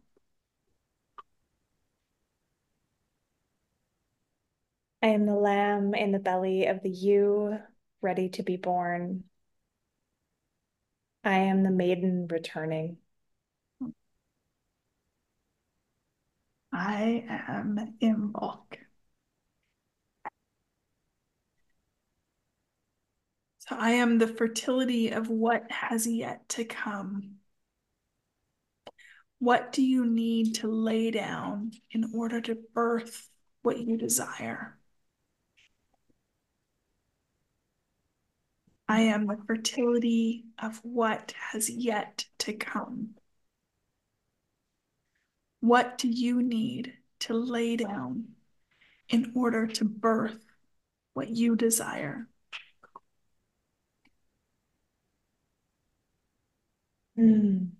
I 5.02 5.08
am 5.08 5.24
the 5.24 5.34
lamb 5.34 5.94
in 5.94 6.12
the 6.12 6.18
belly 6.18 6.66
of 6.66 6.82
the 6.82 6.90
ewe, 6.90 7.58
ready 8.02 8.28
to 8.30 8.42
be 8.42 8.56
born. 8.56 9.24
I 11.24 11.38
am 11.38 11.62
the 11.62 11.70
maiden 11.70 12.26
returning. 12.28 12.98
I 16.72 17.24
am 17.28 17.78
in 18.00 18.32
Imbolc. 18.32 18.89
I 23.70 23.92
am 23.92 24.18
the 24.18 24.26
fertility 24.26 25.10
of 25.10 25.28
what 25.28 25.70
has 25.70 26.06
yet 26.06 26.48
to 26.50 26.64
come. 26.64 27.36
What 29.38 29.72
do 29.72 29.82
you 29.82 30.04
need 30.04 30.56
to 30.56 30.68
lay 30.68 31.10
down 31.10 31.72
in 31.90 32.12
order 32.14 32.40
to 32.40 32.58
birth 32.74 33.28
what 33.62 33.78
you 33.78 33.96
desire? 33.96 34.76
I 38.88 39.02
am 39.02 39.28
the 39.28 39.38
fertility 39.46 40.46
of 40.58 40.78
what 40.82 41.32
has 41.52 41.70
yet 41.70 42.26
to 42.40 42.52
come. 42.52 43.14
What 45.60 45.96
do 45.96 46.08
you 46.08 46.42
need 46.42 46.94
to 47.20 47.34
lay 47.34 47.76
down 47.76 48.30
in 49.08 49.32
order 49.36 49.68
to 49.68 49.84
birth 49.84 50.44
what 51.14 51.28
you 51.28 51.54
desire? 51.54 52.29
Mm. 57.20 57.70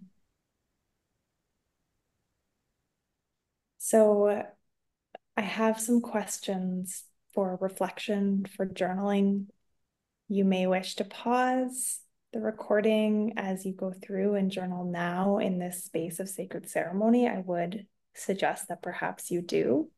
So 3.79 4.45
I 5.37 5.41
have 5.41 5.81
some 5.81 6.01
questions 6.03 7.05
for 7.33 7.57
reflection, 7.61 8.45
for 8.57 8.67
journaling. 8.67 9.47
You 10.29 10.45
may 10.45 10.67
wish 10.67 10.97
to 10.97 11.05
pause 11.05 12.01
the 12.33 12.41
recording 12.41 13.35
as 13.37 13.65
you 13.65 13.73
go 13.73 13.93
through 13.93 14.35
and 14.35 14.51
journal 14.51 14.85
now 14.85 15.39
in 15.39 15.59
this 15.59 15.85
space 15.85 16.21
of 16.21 16.29
sacred 16.29 16.69
ceremony. 16.69 17.27
I 17.27 17.39
would 17.39 17.87
suggest 18.15 18.69
that 18.69 18.83
perhaps 18.83 19.31
you 19.31 19.41
do. 19.41 19.91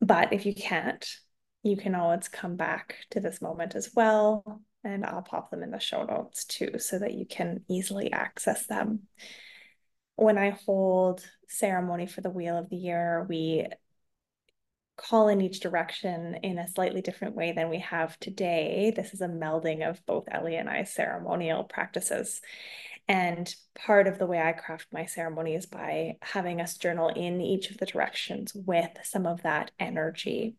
But 0.00 0.32
if 0.32 0.46
you 0.46 0.54
can't, 0.54 1.06
you 1.62 1.76
can 1.76 1.94
always 1.94 2.28
come 2.28 2.56
back 2.56 2.96
to 3.10 3.20
this 3.20 3.42
moment 3.42 3.74
as 3.74 3.90
well 3.94 4.62
and 4.84 5.04
I'll 5.04 5.22
pop 5.22 5.50
them 5.50 5.62
in 5.62 5.70
the 5.70 5.78
show 5.78 6.04
notes 6.04 6.44
too 6.44 6.78
so 6.78 6.98
that 6.98 7.14
you 7.14 7.26
can 7.26 7.64
easily 7.68 8.12
access 8.12 8.66
them. 8.66 9.00
When 10.16 10.38
I 10.38 10.50
hold 10.50 11.24
ceremony 11.48 12.06
for 12.06 12.20
the 12.20 12.30
Wheel 12.30 12.56
of 12.56 12.70
the 12.70 12.76
Year, 12.76 13.26
we 13.28 13.66
call 14.96 15.28
in 15.28 15.40
each 15.40 15.60
direction 15.60 16.38
in 16.42 16.58
a 16.58 16.68
slightly 16.68 17.00
different 17.00 17.34
way 17.34 17.52
than 17.52 17.70
we 17.70 17.78
have 17.78 18.18
today. 18.20 18.92
This 18.94 19.14
is 19.14 19.22
a 19.22 19.28
melding 19.28 19.88
of 19.88 20.04
both 20.04 20.24
Ellie 20.30 20.56
and 20.56 20.68
I's 20.68 20.92
ceremonial 20.92 21.64
practices. 21.64 22.42
And 23.08 23.52
part 23.74 24.06
of 24.06 24.18
the 24.18 24.26
way 24.26 24.38
I 24.38 24.52
craft 24.52 24.88
my 24.92 25.06
ceremony 25.06 25.54
is 25.54 25.66
by 25.66 26.16
having 26.20 26.60
us 26.60 26.76
journal 26.76 27.08
in 27.08 27.40
each 27.40 27.70
of 27.70 27.78
the 27.78 27.86
directions 27.86 28.54
with 28.54 28.90
some 29.02 29.26
of 29.26 29.42
that 29.42 29.70
energy. 29.80 30.56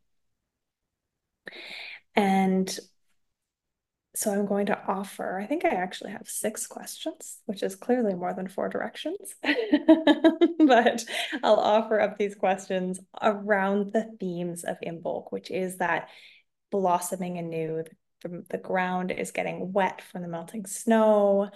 And 2.16 2.78
so 4.14 4.32
I'm 4.32 4.46
going 4.46 4.66
to 4.66 4.80
offer, 4.88 5.40
I 5.40 5.46
think 5.46 5.64
I 5.64 5.70
actually 5.70 6.12
have 6.12 6.28
six 6.28 6.68
questions, 6.68 7.40
which 7.46 7.64
is 7.64 7.76
clearly 7.76 8.14
more 8.14 8.34
than 8.34 8.50
four 8.50 8.68
directions. 8.68 9.36
but 9.42 11.06
I'll 11.44 11.60
offer 11.60 12.00
up 12.00 12.18
these 12.18 12.36
questions 12.36 13.00
around 13.22 13.94
the 13.94 14.12
themes 14.20 14.66
of 14.66 14.78
Imbolc, 14.86 15.32
which 15.32 15.50
is 15.50 15.78
that 15.78 16.10
blossoming 16.72 17.38
anew. 17.38 17.84
The, 18.24 18.44
the 18.50 18.58
ground 18.58 19.12
is 19.12 19.32
getting 19.32 19.72
wet 19.72 20.02
from 20.02 20.24
the 20.24 20.28
melting 20.28 20.66
snow. 20.66 21.50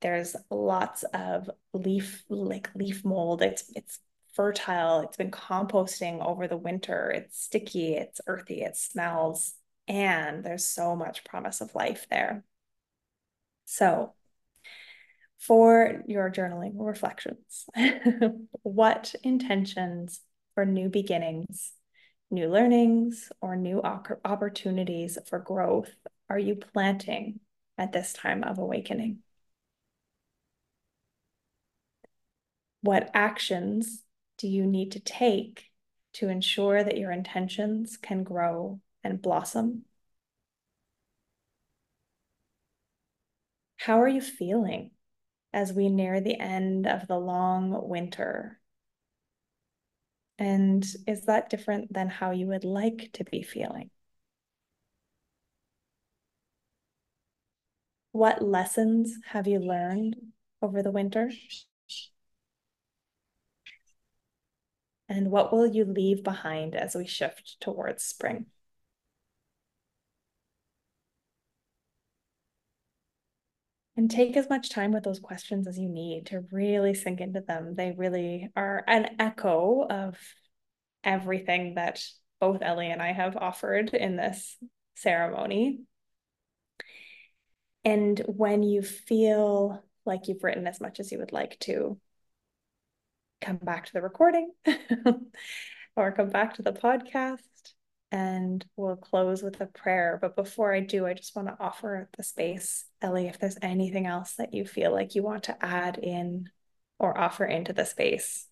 There's 0.00 0.34
lots 0.50 1.02
of 1.14 1.50
leaf, 1.72 2.24
like 2.30 2.70
leaf 2.74 3.04
mold. 3.04 3.42
It's 3.42 3.70
it's 3.76 4.00
fertile. 4.34 5.00
It's 5.00 5.16
been 5.16 5.30
composting 5.30 6.24
over 6.24 6.48
the 6.48 6.56
winter. 6.56 7.10
It's 7.14 7.40
sticky. 7.40 7.94
It's 7.94 8.20
earthy. 8.26 8.62
It 8.62 8.76
smells 8.76 9.54
and 9.88 10.44
there's 10.44 10.66
so 10.66 10.96
much 10.96 11.24
promise 11.24 11.60
of 11.60 11.74
life 11.74 12.06
there. 12.10 12.44
So, 13.64 14.14
for 15.38 16.02
your 16.06 16.30
journaling 16.30 16.72
reflections, 16.76 17.66
what 18.62 19.14
intentions 19.22 20.20
for 20.54 20.64
new 20.64 20.88
beginnings, 20.88 21.72
new 22.30 22.48
learnings, 22.48 23.30
or 23.40 23.56
new 23.56 23.82
opportunities 23.82 25.18
for 25.26 25.38
growth 25.38 25.94
are 26.30 26.38
you 26.38 26.56
planting 26.56 27.40
at 27.76 27.92
this 27.92 28.12
time 28.12 28.42
of 28.44 28.58
awakening? 28.58 29.18
What 32.80 33.10
actions 33.14 34.02
do 34.38 34.48
you 34.48 34.66
need 34.66 34.92
to 34.92 35.00
take 35.00 35.70
to 36.14 36.28
ensure 36.28 36.82
that 36.82 36.98
your 36.98 37.10
intentions 37.10 37.96
can 37.96 38.22
grow 38.22 38.80
and 39.04 39.22
blossom. 39.22 39.84
How 43.76 44.00
are 44.00 44.08
you 44.08 44.20
feeling 44.20 44.92
as 45.52 45.72
we 45.72 45.88
near 45.88 46.20
the 46.20 46.40
end 46.40 46.86
of 46.86 47.06
the 47.06 47.18
long 47.18 47.88
winter? 47.88 48.58
And 50.38 50.84
is 51.06 51.26
that 51.26 51.50
different 51.50 51.92
than 51.92 52.08
how 52.08 52.30
you 52.30 52.46
would 52.48 52.64
like 52.64 53.10
to 53.14 53.24
be 53.24 53.42
feeling? 53.42 53.90
What 58.12 58.40
lessons 58.42 59.18
have 59.26 59.46
you 59.46 59.58
learned 59.58 60.16
over 60.62 60.82
the 60.82 60.90
winter? 60.90 61.30
And 65.08 65.30
what 65.30 65.50
will 65.50 65.66
you 65.66 65.84
leave 65.86 66.22
behind 66.22 66.74
as 66.74 66.94
we 66.94 67.06
shift 67.06 67.58
towards 67.60 68.04
spring? 68.04 68.46
And 73.96 74.10
take 74.10 74.36
as 74.36 74.48
much 74.50 74.70
time 74.70 74.92
with 74.92 75.04
those 75.04 75.20
questions 75.20 75.68
as 75.68 75.78
you 75.78 75.88
need 75.88 76.26
to 76.26 76.44
really 76.50 76.94
sink 76.94 77.20
into 77.20 77.40
them. 77.40 77.74
They 77.76 77.94
really 77.96 78.50
are 78.56 78.82
an 78.88 79.16
echo 79.20 79.86
of 79.88 80.18
everything 81.04 81.74
that 81.74 82.02
both 82.40 82.60
Ellie 82.60 82.90
and 82.90 83.00
I 83.00 83.12
have 83.12 83.36
offered 83.36 83.94
in 83.94 84.16
this 84.16 84.56
ceremony. 84.96 85.80
And 87.84 88.18
when 88.26 88.64
you 88.64 88.82
feel 88.82 89.84
like 90.04 90.26
you've 90.26 90.42
written 90.42 90.66
as 90.66 90.80
much 90.80 90.98
as 90.98 91.12
you 91.12 91.18
would 91.18 91.32
like 91.32 91.58
to, 91.60 91.98
come 93.40 93.56
back 93.58 93.86
to 93.86 93.92
the 93.92 94.02
recording 94.02 94.50
or 95.96 96.12
come 96.12 96.30
back 96.30 96.54
to 96.54 96.62
the 96.62 96.72
podcast 96.72 97.53
and 98.12 98.64
we'll 98.76 98.96
close 98.96 99.42
with 99.42 99.60
a 99.60 99.66
prayer. 99.66 100.18
But 100.20 100.36
before 100.36 100.72
I 100.72 100.80
do, 100.80 101.06
I 101.06 101.14
just 101.14 101.34
want 101.34 101.48
to 101.48 101.56
offer 101.58 102.08
the 102.16 102.22
space, 102.22 102.84
Ellie, 103.02 103.26
if 103.26 103.38
there's 103.38 103.58
anything 103.60 104.06
else 104.06 104.34
that 104.36 104.54
you 104.54 104.64
feel 104.64 104.92
like 104.92 105.14
you 105.14 105.22
want 105.22 105.44
to 105.44 105.64
add 105.64 105.98
in 105.98 106.48
or 106.98 107.16
offer 107.18 107.44
into 107.44 107.72
the 107.72 107.84
space. 107.84 108.46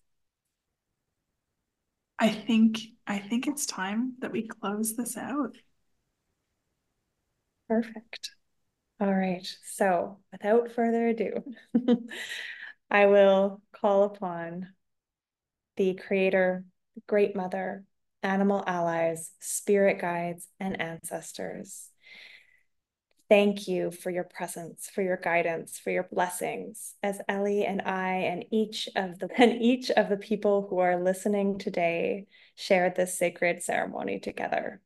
I 2.19 2.29
think 2.29 2.79
I 3.07 3.19
think 3.19 3.47
it's 3.47 3.65
time 3.65 4.13
that 4.19 4.31
we 4.31 4.47
close 4.47 4.95
this 4.95 5.17
out. 5.17 5.55
Perfect. 7.67 8.31
All 8.99 9.13
right. 9.13 9.47
So, 9.65 10.19
without 10.31 10.71
further 10.71 11.07
ado, 11.07 11.43
I 12.91 13.07
will 13.07 13.61
call 13.73 14.03
upon 14.03 14.73
the 15.75 15.95
creator, 15.95 16.63
the 16.95 17.01
great 17.07 17.35
mother, 17.35 17.83
animal 18.23 18.63
allies, 18.65 19.31
spirit 19.39 19.99
guides, 19.99 20.47
and 20.59 20.79
ancestors. 20.81 21.89
Thank 23.29 23.67
you 23.67 23.89
for 23.91 24.11
your 24.11 24.25
presence, 24.25 24.89
for 24.93 25.01
your 25.01 25.17
guidance, 25.17 25.79
for 25.79 25.89
your 25.89 26.07
blessings, 26.11 26.93
as 27.01 27.21
Ellie 27.27 27.65
and 27.65 27.81
I 27.81 28.15
and 28.15 28.45
each 28.51 28.89
of 28.95 29.19
the 29.19 29.29
and 29.37 29.61
each 29.61 29.89
of 29.91 30.09
the 30.09 30.17
people 30.17 30.67
who 30.69 30.79
are 30.79 31.01
listening 31.01 31.57
today 31.57 32.27
share 32.55 32.89
this 32.89 33.17
sacred 33.17 33.63
ceremony 33.63 34.19
together. 34.19 34.81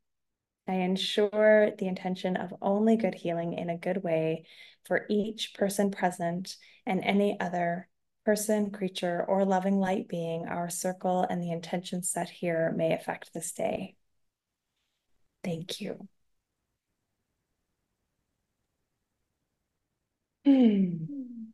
I 0.66 0.74
ensure 0.74 1.72
the 1.78 1.88
intention 1.88 2.36
of 2.36 2.54
only 2.60 2.96
good 2.96 3.14
healing 3.14 3.54
in 3.54 3.70
a 3.70 3.76
good 3.76 4.02
way 4.02 4.44
for 4.84 5.06
each 5.08 5.54
person 5.54 5.90
present 5.90 6.56
and 6.86 7.02
any 7.02 7.38
other 7.40 7.88
person, 8.28 8.70
creature, 8.70 9.24
or 9.26 9.46
loving 9.46 9.80
light 9.80 10.06
being 10.06 10.46
our 10.46 10.68
circle 10.68 11.26
and 11.30 11.42
the 11.42 11.50
intentions 11.50 12.10
set 12.10 12.28
here 12.28 12.74
may 12.76 12.92
affect 12.92 13.32
this 13.32 13.52
day. 13.52 13.96
Thank 15.42 15.80
you. 15.80 16.06
Hmm. 20.44 21.52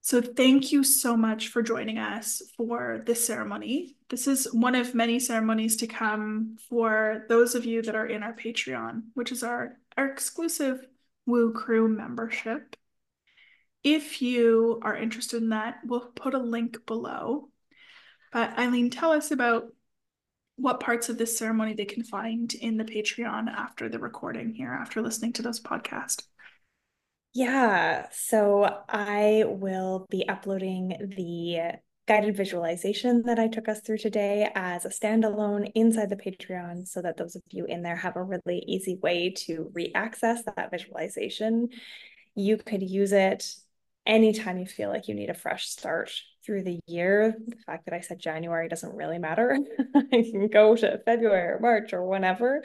So, 0.00 0.22
thank 0.22 0.72
you 0.72 0.82
so 0.82 1.14
much 1.14 1.48
for 1.48 1.60
joining 1.62 1.98
us 1.98 2.40
for 2.56 3.02
this 3.04 3.26
ceremony. 3.26 3.96
This 4.08 4.26
is 4.26 4.48
one 4.50 4.74
of 4.74 4.94
many 4.94 5.18
ceremonies 5.20 5.76
to 5.76 5.86
come 5.86 6.56
for 6.70 7.26
those 7.28 7.54
of 7.54 7.66
you 7.66 7.82
that 7.82 7.94
are 7.94 8.06
in 8.06 8.22
our 8.22 8.32
Patreon, 8.32 9.02
which 9.12 9.30
is 9.30 9.42
our, 9.42 9.76
our 9.98 10.06
exclusive 10.06 10.86
Woo 11.26 11.52
Crew 11.52 11.86
membership. 11.86 12.76
If 13.86 14.20
you 14.20 14.80
are 14.82 14.96
interested 14.96 15.40
in 15.40 15.50
that, 15.50 15.76
we'll 15.84 16.00
put 16.00 16.34
a 16.34 16.38
link 16.38 16.84
below. 16.86 17.50
But 18.32 18.58
Eileen, 18.58 18.90
tell 18.90 19.12
us 19.12 19.30
about 19.30 19.68
what 20.56 20.80
parts 20.80 21.08
of 21.08 21.18
this 21.18 21.38
ceremony 21.38 21.74
they 21.74 21.84
can 21.84 22.02
find 22.02 22.52
in 22.52 22.78
the 22.78 22.84
Patreon 22.84 23.48
after 23.48 23.88
the 23.88 24.00
recording 24.00 24.52
here, 24.52 24.72
after 24.72 25.00
listening 25.00 25.34
to 25.34 25.42
this 25.42 25.60
podcast. 25.60 26.24
Yeah, 27.32 28.08
so 28.10 28.68
I 28.88 29.44
will 29.46 30.04
be 30.10 30.28
uploading 30.28 31.12
the 31.16 31.78
guided 32.08 32.36
visualization 32.36 33.22
that 33.26 33.38
I 33.38 33.46
took 33.46 33.68
us 33.68 33.82
through 33.82 33.98
today 33.98 34.50
as 34.56 34.84
a 34.84 34.88
standalone 34.88 35.70
inside 35.76 36.10
the 36.10 36.16
Patreon 36.16 36.88
so 36.88 37.02
that 37.02 37.18
those 37.18 37.36
of 37.36 37.42
you 37.50 37.66
in 37.66 37.82
there 37.84 37.94
have 37.94 38.16
a 38.16 38.22
really 38.24 38.64
easy 38.66 38.96
way 39.00 39.30
to 39.46 39.70
re-access 39.74 40.42
that 40.42 40.72
visualization. 40.72 41.68
You 42.34 42.56
could 42.56 42.82
use 42.82 43.12
it 43.12 43.54
anytime 44.06 44.58
you 44.58 44.66
feel 44.66 44.88
like 44.88 45.08
you 45.08 45.14
need 45.14 45.30
a 45.30 45.34
fresh 45.34 45.68
start 45.68 46.12
through 46.44 46.62
the 46.62 46.78
year. 46.86 47.36
The 47.46 47.56
fact 47.66 47.86
that 47.86 47.94
I 47.94 48.00
said 48.00 48.18
January 48.18 48.68
doesn't 48.68 48.94
really 48.94 49.18
matter. 49.18 49.58
I 49.94 50.22
can 50.30 50.48
go 50.48 50.76
to 50.76 50.98
February 51.04 51.54
or 51.54 51.58
March 51.60 51.92
or 51.92 52.04
whenever 52.04 52.62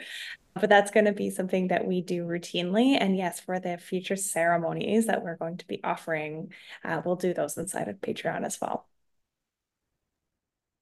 but 0.54 0.68
that's 0.68 0.90
going 0.90 1.06
to 1.06 1.12
be 1.12 1.30
something 1.30 1.68
that 1.68 1.86
we 1.86 2.02
do 2.02 2.24
routinely. 2.24 2.96
And 3.00 3.16
yes, 3.16 3.40
for 3.40 3.58
the 3.58 3.78
future 3.78 4.16
ceremonies 4.16 5.06
that 5.06 5.22
we're 5.22 5.36
going 5.36 5.56
to 5.58 5.66
be 5.66 5.82
offering, 5.82 6.52
uh, 6.84 7.00
we'll 7.04 7.16
do 7.16 7.32
those 7.32 7.56
inside 7.56 7.88
of 7.88 8.00
Patreon 8.00 8.44
as 8.44 8.60
well. 8.60 8.86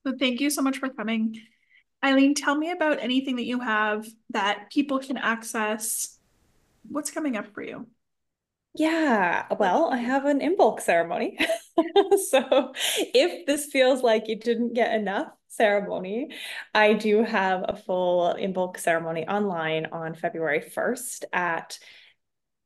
So 0.07 0.15
thank 0.19 0.41
you 0.41 0.51
so 0.51 0.63
much 0.63 0.79
for 0.79 0.89
coming. 0.89 1.41
Eileen, 2.05 2.35
tell 2.35 2.57
me 2.57 2.71
about 2.71 3.01
anything 3.01 3.37
that 3.37 3.45
you 3.45 3.61
have 3.61 4.07
that 4.31 4.71
people 4.73 4.99
can 4.99 5.19
access. 5.19 6.19
What's 6.89 7.11
coming 7.11 7.37
up 7.37 7.53
for 7.55 7.63
you? 7.63 7.87
Yeah, 8.75 9.47
uh, 9.51 9.57
well, 9.59 9.91
I 9.93 9.97
have 9.99 10.25
an 10.27 10.41
Imbolc 10.41 10.81
ceremony. 10.81 11.39
so 12.31 12.73
if 12.97 13.47
this 13.47 13.67
feels 13.67 14.03
like 14.03 14.29
you 14.29 14.37
didn't 14.37 14.75
get 14.75 14.95
enough 14.95 15.29
ceremony, 15.49 16.29
I 16.75 16.95
do 16.95 17.25
have 17.25 17.65
a 17.69 17.77
full 17.77 18.35
Imbolc 18.35 18.79
ceremony 18.79 19.27
online 19.27 19.87
on 19.87 20.15
February 20.15 20.61
1st 20.61 21.25
at 21.33 21.79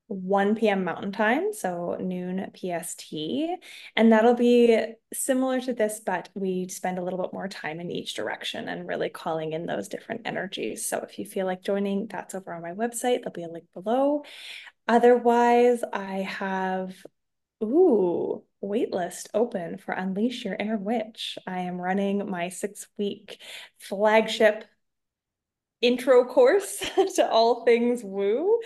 1 0.08 0.68
p.m. 0.68 0.84
Mountain 0.84 1.12
Time, 1.12 1.52
so 1.54 1.96
noon 1.98 2.50
PST. 2.54 3.56
And 3.96 4.12
that'll 4.12 4.34
be 4.34 4.94
similar 5.14 5.60
to 5.62 5.72
this, 5.72 6.00
but 6.04 6.28
we 6.34 6.68
spend 6.68 6.98
a 6.98 7.02
little 7.02 7.20
bit 7.22 7.32
more 7.32 7.48
time 7.48 7.80
in 7.80 7.90
each 7.90 8.14
direction 8.14 8.68
and 8.68 8.86
really 8.86 9.08
calling 9.08 9.54
in 9.54 9.66
those 9.66 9.88
different 9.88 10.22
energies. 10.26 10.84
So 10.86 10.98
if 10.98 11.18
you 11.18 11.24
feel 11.24 11.46
like 11.46 11.62
joining, 11.62 12.06
that's 12.08 12.34
over 12.34 12.52
on 12.52 12.62
my 12.62 12.72
website. 12.72 13.20
There'll 13.20 13.32
be 13.32 13.44
a 13.44 13.48
link 13.48 13.64
below. 13.72 14.24
Otherwise, 14.86 15.82
I 15.92 16.20
have, 16.22 16.94
ooh, 17.62 18.44
waitlist 18.62 19.28
open 19.34 19.78
for 19.78 19.92
Unleash 19.92 20.44
Your 20.44 20.54
Inner 20.54 20.76
Witch. 20.78 21.38
I 21.46 21.60
am 21.60 21.80
running 21.80 22.28
my 22.30 22.48
six 22.50 22.86
week 22.98 23.40
flagship 23.78 24.64
intro 25.80 26.24
course 26.24 26.78
to 27.16 27.30
all 27.30 27.64
things 27.64 28.02
woo. 28.02 28.60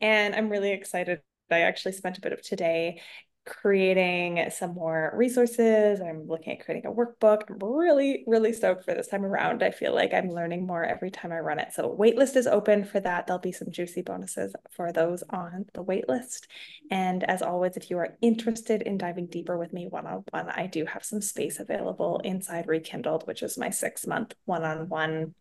And 0.00 0.34
I'm 0.34 0.48
really 0.48 0.72
excited. 0.72 1.20
I 1.50 1.60
actually 1.60 1.92
spent 1.92 2.18
a 2.18 2.20
bit 2.20 2.32
of 2.32 2.42
today 2.42 3.00
creating 3.44 4.50
some 4.50 4.74
more 4.74 5.12
resources. 5.14 6.00
I'm 6.00 6.26
looking 6.26 6.54
at 6.54 6.64
creating 6.64 6.90
a 6.90 6.94
workbook. 6.94 7.42
I'm 7.50 7.58
really, 7.58 8.24
really 8.26 8.52
stoked 8.52 8.84
for 8.84 8.94
this 8.94 9.08
time 9.08 9.24
around. 9.24 9.62
I 9.62 9.70
feel 9.70 9.94
like 9.94 10.14
I'm 10.14 10.30
learning 10.30 10.66
more 10.66 10.84
every 10.84 11.10
time 11.10 11.30
I 11.30 11.38
run 11.38 11.58
it. 11.58 11.72
So 11.72 11.94
waitlist 11.98 12.36
is 12.36 12.46
open 12.46 12.84
for 12.84 13.00
that. 13.00 13.26
There'll 13.26 13.40
be 13.40 13.52
some 13.52 13.70
juicy 13.70 14.02
bonuses 14.02 14.54
for 14.70 14.92
those 14.92 15.22
on 15.30 15.66
the 15.74 15.84
waitlist. 15.84 16.46
And 16.90 17.22
as 17.24 17.42
always, 17.42 17.76
if 17.76 17.90
you 17.90 17.98
are 17.98 18.16
interested 18.22 18.82
in 18.82 18.96
diving 18.96 19.26
deeper 19.26 19.58
with 19.58 19.72
me 19.72 19.88
one-on-one, 19.88 20.48
I 20.48 20.66
do 20.66 20.86
have 20.86 21.04
some 21.04 21.20
space 21.20 21.60
available 21.60 22.20
inside 22.24 22.66
Rekindled, 22.66 23.26
which 23.26 23.42
is 23.42 23.58
my 23.58 23.70
six 23.70 24.06
month 24.06 24.34
one-on-one 24.46 25.34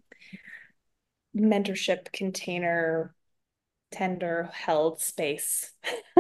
mentorship 1.36 2.12
container 2.12 3.16
tender 3.92 4.50
held 4.52 5.00
space 5.00 5.72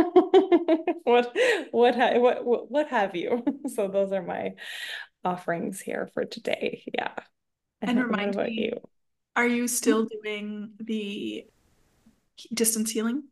what 1.11 1.35
what 1.71 1.95
ha- 1.95 2.17
what 2.17 2.71
what 2.71 2.87
have 2.89 3.15
you? 3.15 3.43
So 3.73 3.87
those 3.87 4.11
are 4.11 4.21
my 4.21 4.53
offerings 5.23 5.81
here 5.81 6.09
for 6.13 6.25
today. 6.25 6.83
Yeah. 6.93 7.13
And, 7.81 7.99
and 7.99 8.03
remind 8.05 8.35
me 8.35 8.71
you. 8.71 8.79
are 9.35 9.47
you 9.47 9.67
still 9.67 10.05
mm-hmm. 10.05 10.23
doing 10.23 10.71
the 10.79 11.45
distance 12.53 12.91
healing? 12.91 13.23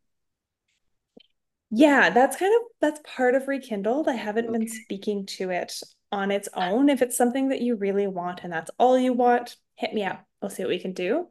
Yeah 1.73 2.09
that's 2.09 2.35
kind 2.35 2.53
of 2.53 2.67
that's 2.81 2.99
part 3.03 3.35
of 3.35 3.47
rekindled. 3.47 4.07
I 4.07 4.15
haven't 4.15 4.49
okay. 4.49 4.57
been 4.57 4.67
speaking 4.67 5.25
to 5.37 5.49
it 5.51 5.81
on 6.11 6.31
its 6.31 6.49
own. 6.53 6.89
If 6.89 7.01
it's 7.01 7.15
something 7.15 7.49
that 7.49 7.61
you 7.61 7.75
really 7.75 8.07
want 8.07 8.41
and 8.43 8.51
that's 8.51 8.71
all 8.77 8.99
you 8.99 9.13
want 9.13 9.55
hit 9.75 9.93
me 9.93 10.03
up. 10.03 10.25
We'll 10.41 10.51
see 10.51 10.63
what 10.63 10.69
we 10.69 10.79
can 10.79 10.93
do. 10.93 11.27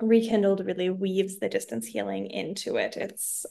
Rekindled 0.00 0.64
really 0.64 0.90
weaves 0.90 1.38
the 1.38 1.48
distance 1.48 1.86
healing 1.86 2.30
into 2.30 2.76
it. 2.76 2.96
It's 2.96 3.46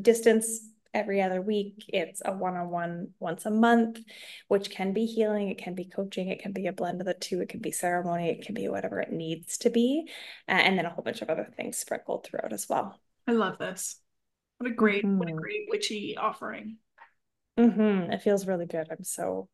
distance 0.00 0.60
every 0.94 1.22
other 1.22 1.40
week. 1.40 1.84
It's 1.88 2.22
a 2.24 2.32
one 2.32 2.56
on 2.56 2.70
one 2.70 3.08
once 3.18 3.46
a 3.46 3.50
month, 3.50 4.00
which 4.48 4.70
can 4.70 4.92
be 4.92 5.06
healing, 5.06 5.48
it 5.48 5.58
can 5.58 5.74
be 5.74 5.84
coaching, 5.84 6.28
it 6.28 6.40
can 6.40 6.52
be 6.52 6.66
a 6.66 6.72
blend 6.72 7.00
of 7.00 7.06
the 7.06 7.14
two, 7.14 7.40
it 7.40 7.48
can 7.48 7.60
be 7.60 7.70
ceremony, 7.70 8.30
it 8.30 8.44
can 8.44 8.54
be 8.54 8.68
whatever 8.68 9.00
it 9.00 9.12
needs 9.12 9.58
to 9.58 9.70
be. 9.70 10.08
Uh, 10.48 10.52
and 10.52 10.78
then 10.78 10.86
a 10.86 10.90
whole 10.90 11.04
bunch 11.04 11.22
of 11.22 11.30
other 11.30 11.48
things 11.56 11.78
sprinkled 11.78 12.24
throughout 12.24 12.52
as 12.52 12.68
well. 12.68 13.00
I 13.26 13.32
love 13.32 13.58
this. 13.58 13.96
What 14.58 14.70
a 14.70 14.74
great, 14.74 15.04
mm-hmm. 15.04 15.18
what 15.18 15.28
a 15.28 15.32
mm-hmm. 15.32 15.40
great 15.40 15.66
witchy 15.68 16.16
offering. 16.16 16.76
Mm-hmm. 17.58 18.12
It 18.12 18.22
feels 18.22 18.46
really 18.46 18.66
good. 18.66 18.88
I'm 18.90 19.04
so, 19.04 19.48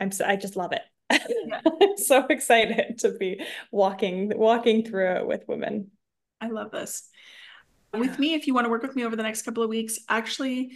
I'm 0.00 0.10
so, 0.10 0.24
I 0.24 0.36
just 0.36 0.56
love 0.56 0.72
it. 0.72 0.82
I'm 1.82 1.96
so 1.96 2.26
excited 2.26 2.98
to 2.98 3.12
be 3.12 3.40
walking 3.70 4.32
walking 4.36 4.84
through 4.84 5.16
it 5.16 5.26
with 5.26 5.44
women. 5.48 5.90
I 6.40 6.48
love 6.48 6.70
this. 6.70 7.08
With 7.94 8.18
me, 8.18 8.34
if 8.34 8.46
you 8.46 8.54
want 8.54 8.66
to 8.66 8.70
work 8.70 8.82
with 8.82 8.96
me 8.96 9.04
over 9.04 9.16
the 9.16 9.22
next 9.22 9.42
couple 9.42 9.62
of 9.62 9.68
weeks, 9.68 9.98
actually, 10.08 10.72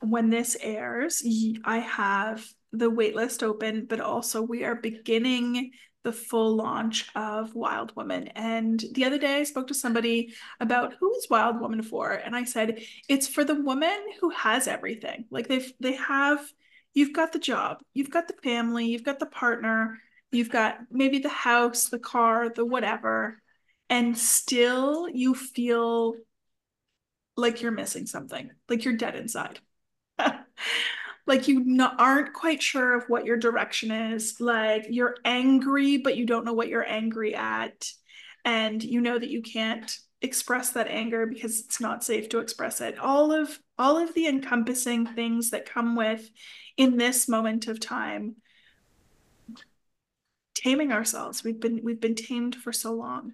when 0.00 0.30
this 0.30 0.56
airs, 0.60 1.22
I 1.64 1.78
have 1.78 2.46
the 2.72 2.90
waitlist 2.90 3.42
open, 3.42 3.86
but 3.86 4.00
also 4.00 4.40
we 4.42 4.64
are 4.64 4.74
beginning 4.74 5.72
the 6.02 6.12
full 6.12 6.56
launch 6.56 7.10
of 7.14 7.54
Wild 7.54 7.94
Woman. 7.94 8.28
And 8.28 8.82
the 8.92 9.04
other 9.04 9.18
day 9.18 9.36
I 9.36 9.42
spoke 9.42 9.66
to 9.66 9.74
somebody 9.74 10.32
about 10.58 10.94
who 10.98 11.14
is 11.16 11.28
Wild 11.28 11.60
Woman 11.60 11.82
for? 11.82 12.12
And 12.12 12.34
I 12.34 12.44
said, 12.44 12.82
it's 13.08 13.28
for 13.28 13.44
the 13.44 13.54
woman 13.54 13.98
who 14.20 14.30
has 14.30 14.66
everything. 14.66 15.26
Like 15.30 15.48
they've 15.48 15.70
they 15.80 15.92
have 15.96 16.40
you've 16.94 17.12
got 17.12 17.32
the 17.32 17.38
job, 17.38 17.78
you've 17.92 18.10
got 18.10 18.28
the 18.28 18.34
family, 18.42 18.86
you've 18.86 19.04
got 19.04 19.18
the 19.18 19.26
partner, 19.26 19.98
you've 20.32 20.50
got 20.50 20.78
maybe 20.90 21.18
the 21.18 21.28
house, 21.28 21.90
the 21.90 21.98
car, 21.98 22.48
the 22.48 22.64
whatever, 22.64 23.40
and 23.90 24.16
still 24.16 25.08
you 25.08 25.34
feel 25.34 26.14
like 27.36 27.60
you're 27.60 27.72
missing 27.72 28.06
something, 28.06 28.50
like 28.68 28.84
you're 28.84 28.96
dead 28.96 29.16
inside. 29.16 29.58
like 31.26 31.48
you 31.48 31.64
not, 31.64 32.00
aren't 32.00 32.32
quite 32.32 32.62
sure 32.62 32.94
of 32.94 33.04
what 33.08 33.26
your 33.26 33.36
direction 33.36 33.90
is, 33.90 34.40
like 34.40 34.86
you're 34.88 35.16
angry, 35.24 35.98
but 35.98 36.16
you 36.16 36.24
don't 36.24 36.44
know 36.44 36.52
what 36.52 36.68
you're 36.68 36.88
angry 36.88 37.34
at. 37.34 37.90
And 38.44 38.82
you 38.82 39.00
know 39.00 39.18
that 39.18 39.28
you 39.28 39.42
can't 39.42 39.94
express 40.22 40.70
that 40.70 40.88
anger 40.88 41.26
because 41.26 41.60
it's 41.60 41.80
not 41.80 42.04
safe 42.04 42.28
to 42.28 42.40
express 42.40 42.82
it 42.82 42.98
all 42.98 43.32
of 43.32 43.58
all 43.78 43.96
of 43.96 44.12
the 44.12 44.26
encompassing 44.26 45.06
things 45.06 45.48
that 45.50 45.64
come 45.64 45.96
with 45.96 46.28
in 46.76 46.98
this 46.98 47.26
moment 47.26 47.68
of 47.68 47.80
time 47.80 48.36
taming 50.54 50.92
ourselves 50.92 51.42
we've 51.42 51.58
been 51.58 51.80
we've 51.82 52.02
been 52.02 52.14
tamed 52.14 52.54
for 52.54 52.70
so 52.70 52.92
long 52.92 53.32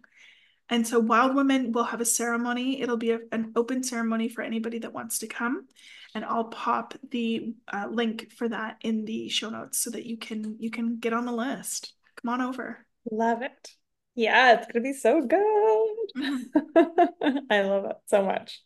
and 0.69 0.87
so 0.87 0.99
wild 0.99 1.35
women 1.35 1.73
will 1.73 1.85
have 1.85 2.01
a 2.01 2.05
ceremony 2.05 2.81
it'll 2.81 2.97
be 2.97 3.13
a, 3.13 3.21
an 3.33 3.53
open 3.57 3.83
ceremony 3.83 4.29
for 4.29 4.43
anybody 4.43 4.79
that 4.79 4.93
wants 4.93 5.19
to 5.19 5.27
come 5.27 5.67
and 6.15 6.25
i'll 6.25 6.45
pop 6.45 6.95
the 7.11 7.55
uh, 7.73 7.87
link 7.91 8.33
for 8.33 8.49
that 8.49 8.77
in 8.83 9.05
the 9.05 9.29
show 9.29 9.51
notes 9.51 9.79
so 9.79 9.91
that 9.91 10.07
you 10.07 10.17
can 10.17 10.57
you 10.59 10.71
can 10.71 10.99
get 10.99 11.13
on 11.13 11.27
the 11.27 11.33
list 11.33 11.95
come 12.23 12.33
on 12.33 12.41
over 12.41 12.85
love 13.11 13.43
it 13.43 13.71
yeah, 14.17 14.55
it's 14.55 14.67
gonna 14.67 14.83
be 14.83 14.95
so 14.95 15.21
good. 15.21 15.97
Mm-hmm. 16.17 17.39
I 17.51 17.61
love 17.63 17.85
it 17.85 17.97
so 18.07 18.25
much. 18.25 18.63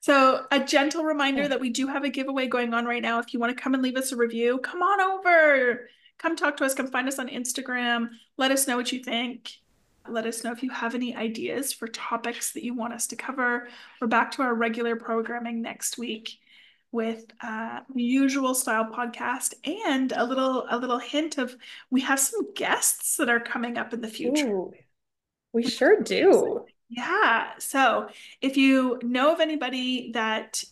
So, 0.00 0.44
a 0.50 0.58
gentle 0.58 1.04
reminder 1.04 1.46
that 1.46 1.60
we 1.60 1.70
do 1.70 1.86
have 1.86 2.02
a 2.02 2.08
giveaway 2.08 2.48
going 2.48 2.74
on 2.74 2.86
right 2.86 3.02
now. 3.02 3.20
If 3.20 3.32
you 3.32 3.38
want 3.38 3.56
to 3.56 3.62
come 3.62 3.74
and 3.74 3.82
leave 3.82 3.96
us 3.96 4.10
a 4.10 4.16
review, 4.16 4.58
come 4.58 4.82
on 4.82 5.00
over. 5.00 5.88
Come 6.18 6.34
talk 6.34 6.56
to 6.56 6.64
us. 6.64 6.74
Come 6.74 6.88
find 6.88 7.06
us 7.06 7.20
on 7.20 7.28
Instagram. 7.28 8.08
Let 8.36 8.50
us 8.50 8.66
know 8.66 8.76
what 8.76 8.90
you 8.90 9.02
think. 9.02 9.52
Let 10.08 10.26
us 10.26 10.44
know 10.44 10.52
if 10.52 10.62
you 10.62 10.70
have 10.70 10.94
any 10.94 11.14
ideas 11.14 11.72
for 11.72 11.88
topics 11.88 12.52
that 12.52 12.64
you 12.64 12.74
want 12.74 12.94
us 12.94 13.06
to 13.08 13.16
cover. 13.16 13.68
We're 14.00 14.06
back 14.06 14.32
to 14.32 14.42
our 14.42 14.54
regular 14.54 14.96
programming 14.96 15.62
next 15.62 15.98
week 15.98 16.38
with 16.92 17.26
uh, 17.42 17.80
usual 17.94 18.54
style 18.54 18.90
podcast 18.92 19.54
and 19.64 20.12
a 20.12 20.24
little 20.24 20.66
a 20.70 20.78
little 20.78 20.98
hint 20.98 21.38
of 21.38 21.54
we 21.90 22.00
have 22.00 22.20
some 22.20 22.52
guests 22.54 23.16
that 23.16 23.28
are 23.28 23.40
coming 23.40 23.76
up 23.76 23.92
in 23.92 24.00
the 24.00 24.08
future. 24.08 24.48
Ooh, 24.48 24.72
we 25.52 25.62
sure 25.62 26.00
do. 26.00 26.64
Yeah. 26.88 27.50
So 27.58 28.08
if 28.40 28.56
you 28.56 28.98
know 29.02 29.32
of 29.32 29.40
anybody 29.40 30.12
that 30.12 30.62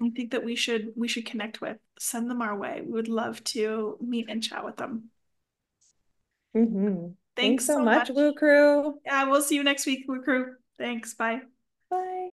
you 0.00 0.10
think 0.10 0.32
that 0.32 0.44
we 0.44 0.56
should 0.56 0.92
we 0.96 1.08
should 1.08 1.26
connect 1.26 1.60
with, 1.60 1.78
send 1.98 2.30
them 2.30 2.42
our 2.42 2.56
way. 2.56 2.82
We 2.84 2.92
would 2.92 3.08
love 3.08 3.42
to 3.44 3.98
meet 4.00 4.26
and 4.28 4.42
chat 4.42 4.64
with 4.64 4.76
them. 4.76 5.10
Mm-hmm. 6.56 7.08
Thanks, 7.36 7.66
Thanks 7.66 7.66
so 7.66 7.84
much, 7.84 8.08
much, 8.08 8.16
Woo 8.16 8.32
Crew. 8.32 8.98
Yeah, 9.04 9.24
we'll 9.24 9.42
see 9.42 9.56
you 9.56 9.62
next 9.62 9.84
week, 9.86 10.04
Woo 10.08 10.22
Crew. 10.22 10.54
Thanks. 10.78 11.14
Bye. 11.14 11.42
Bye. 11.90 12.30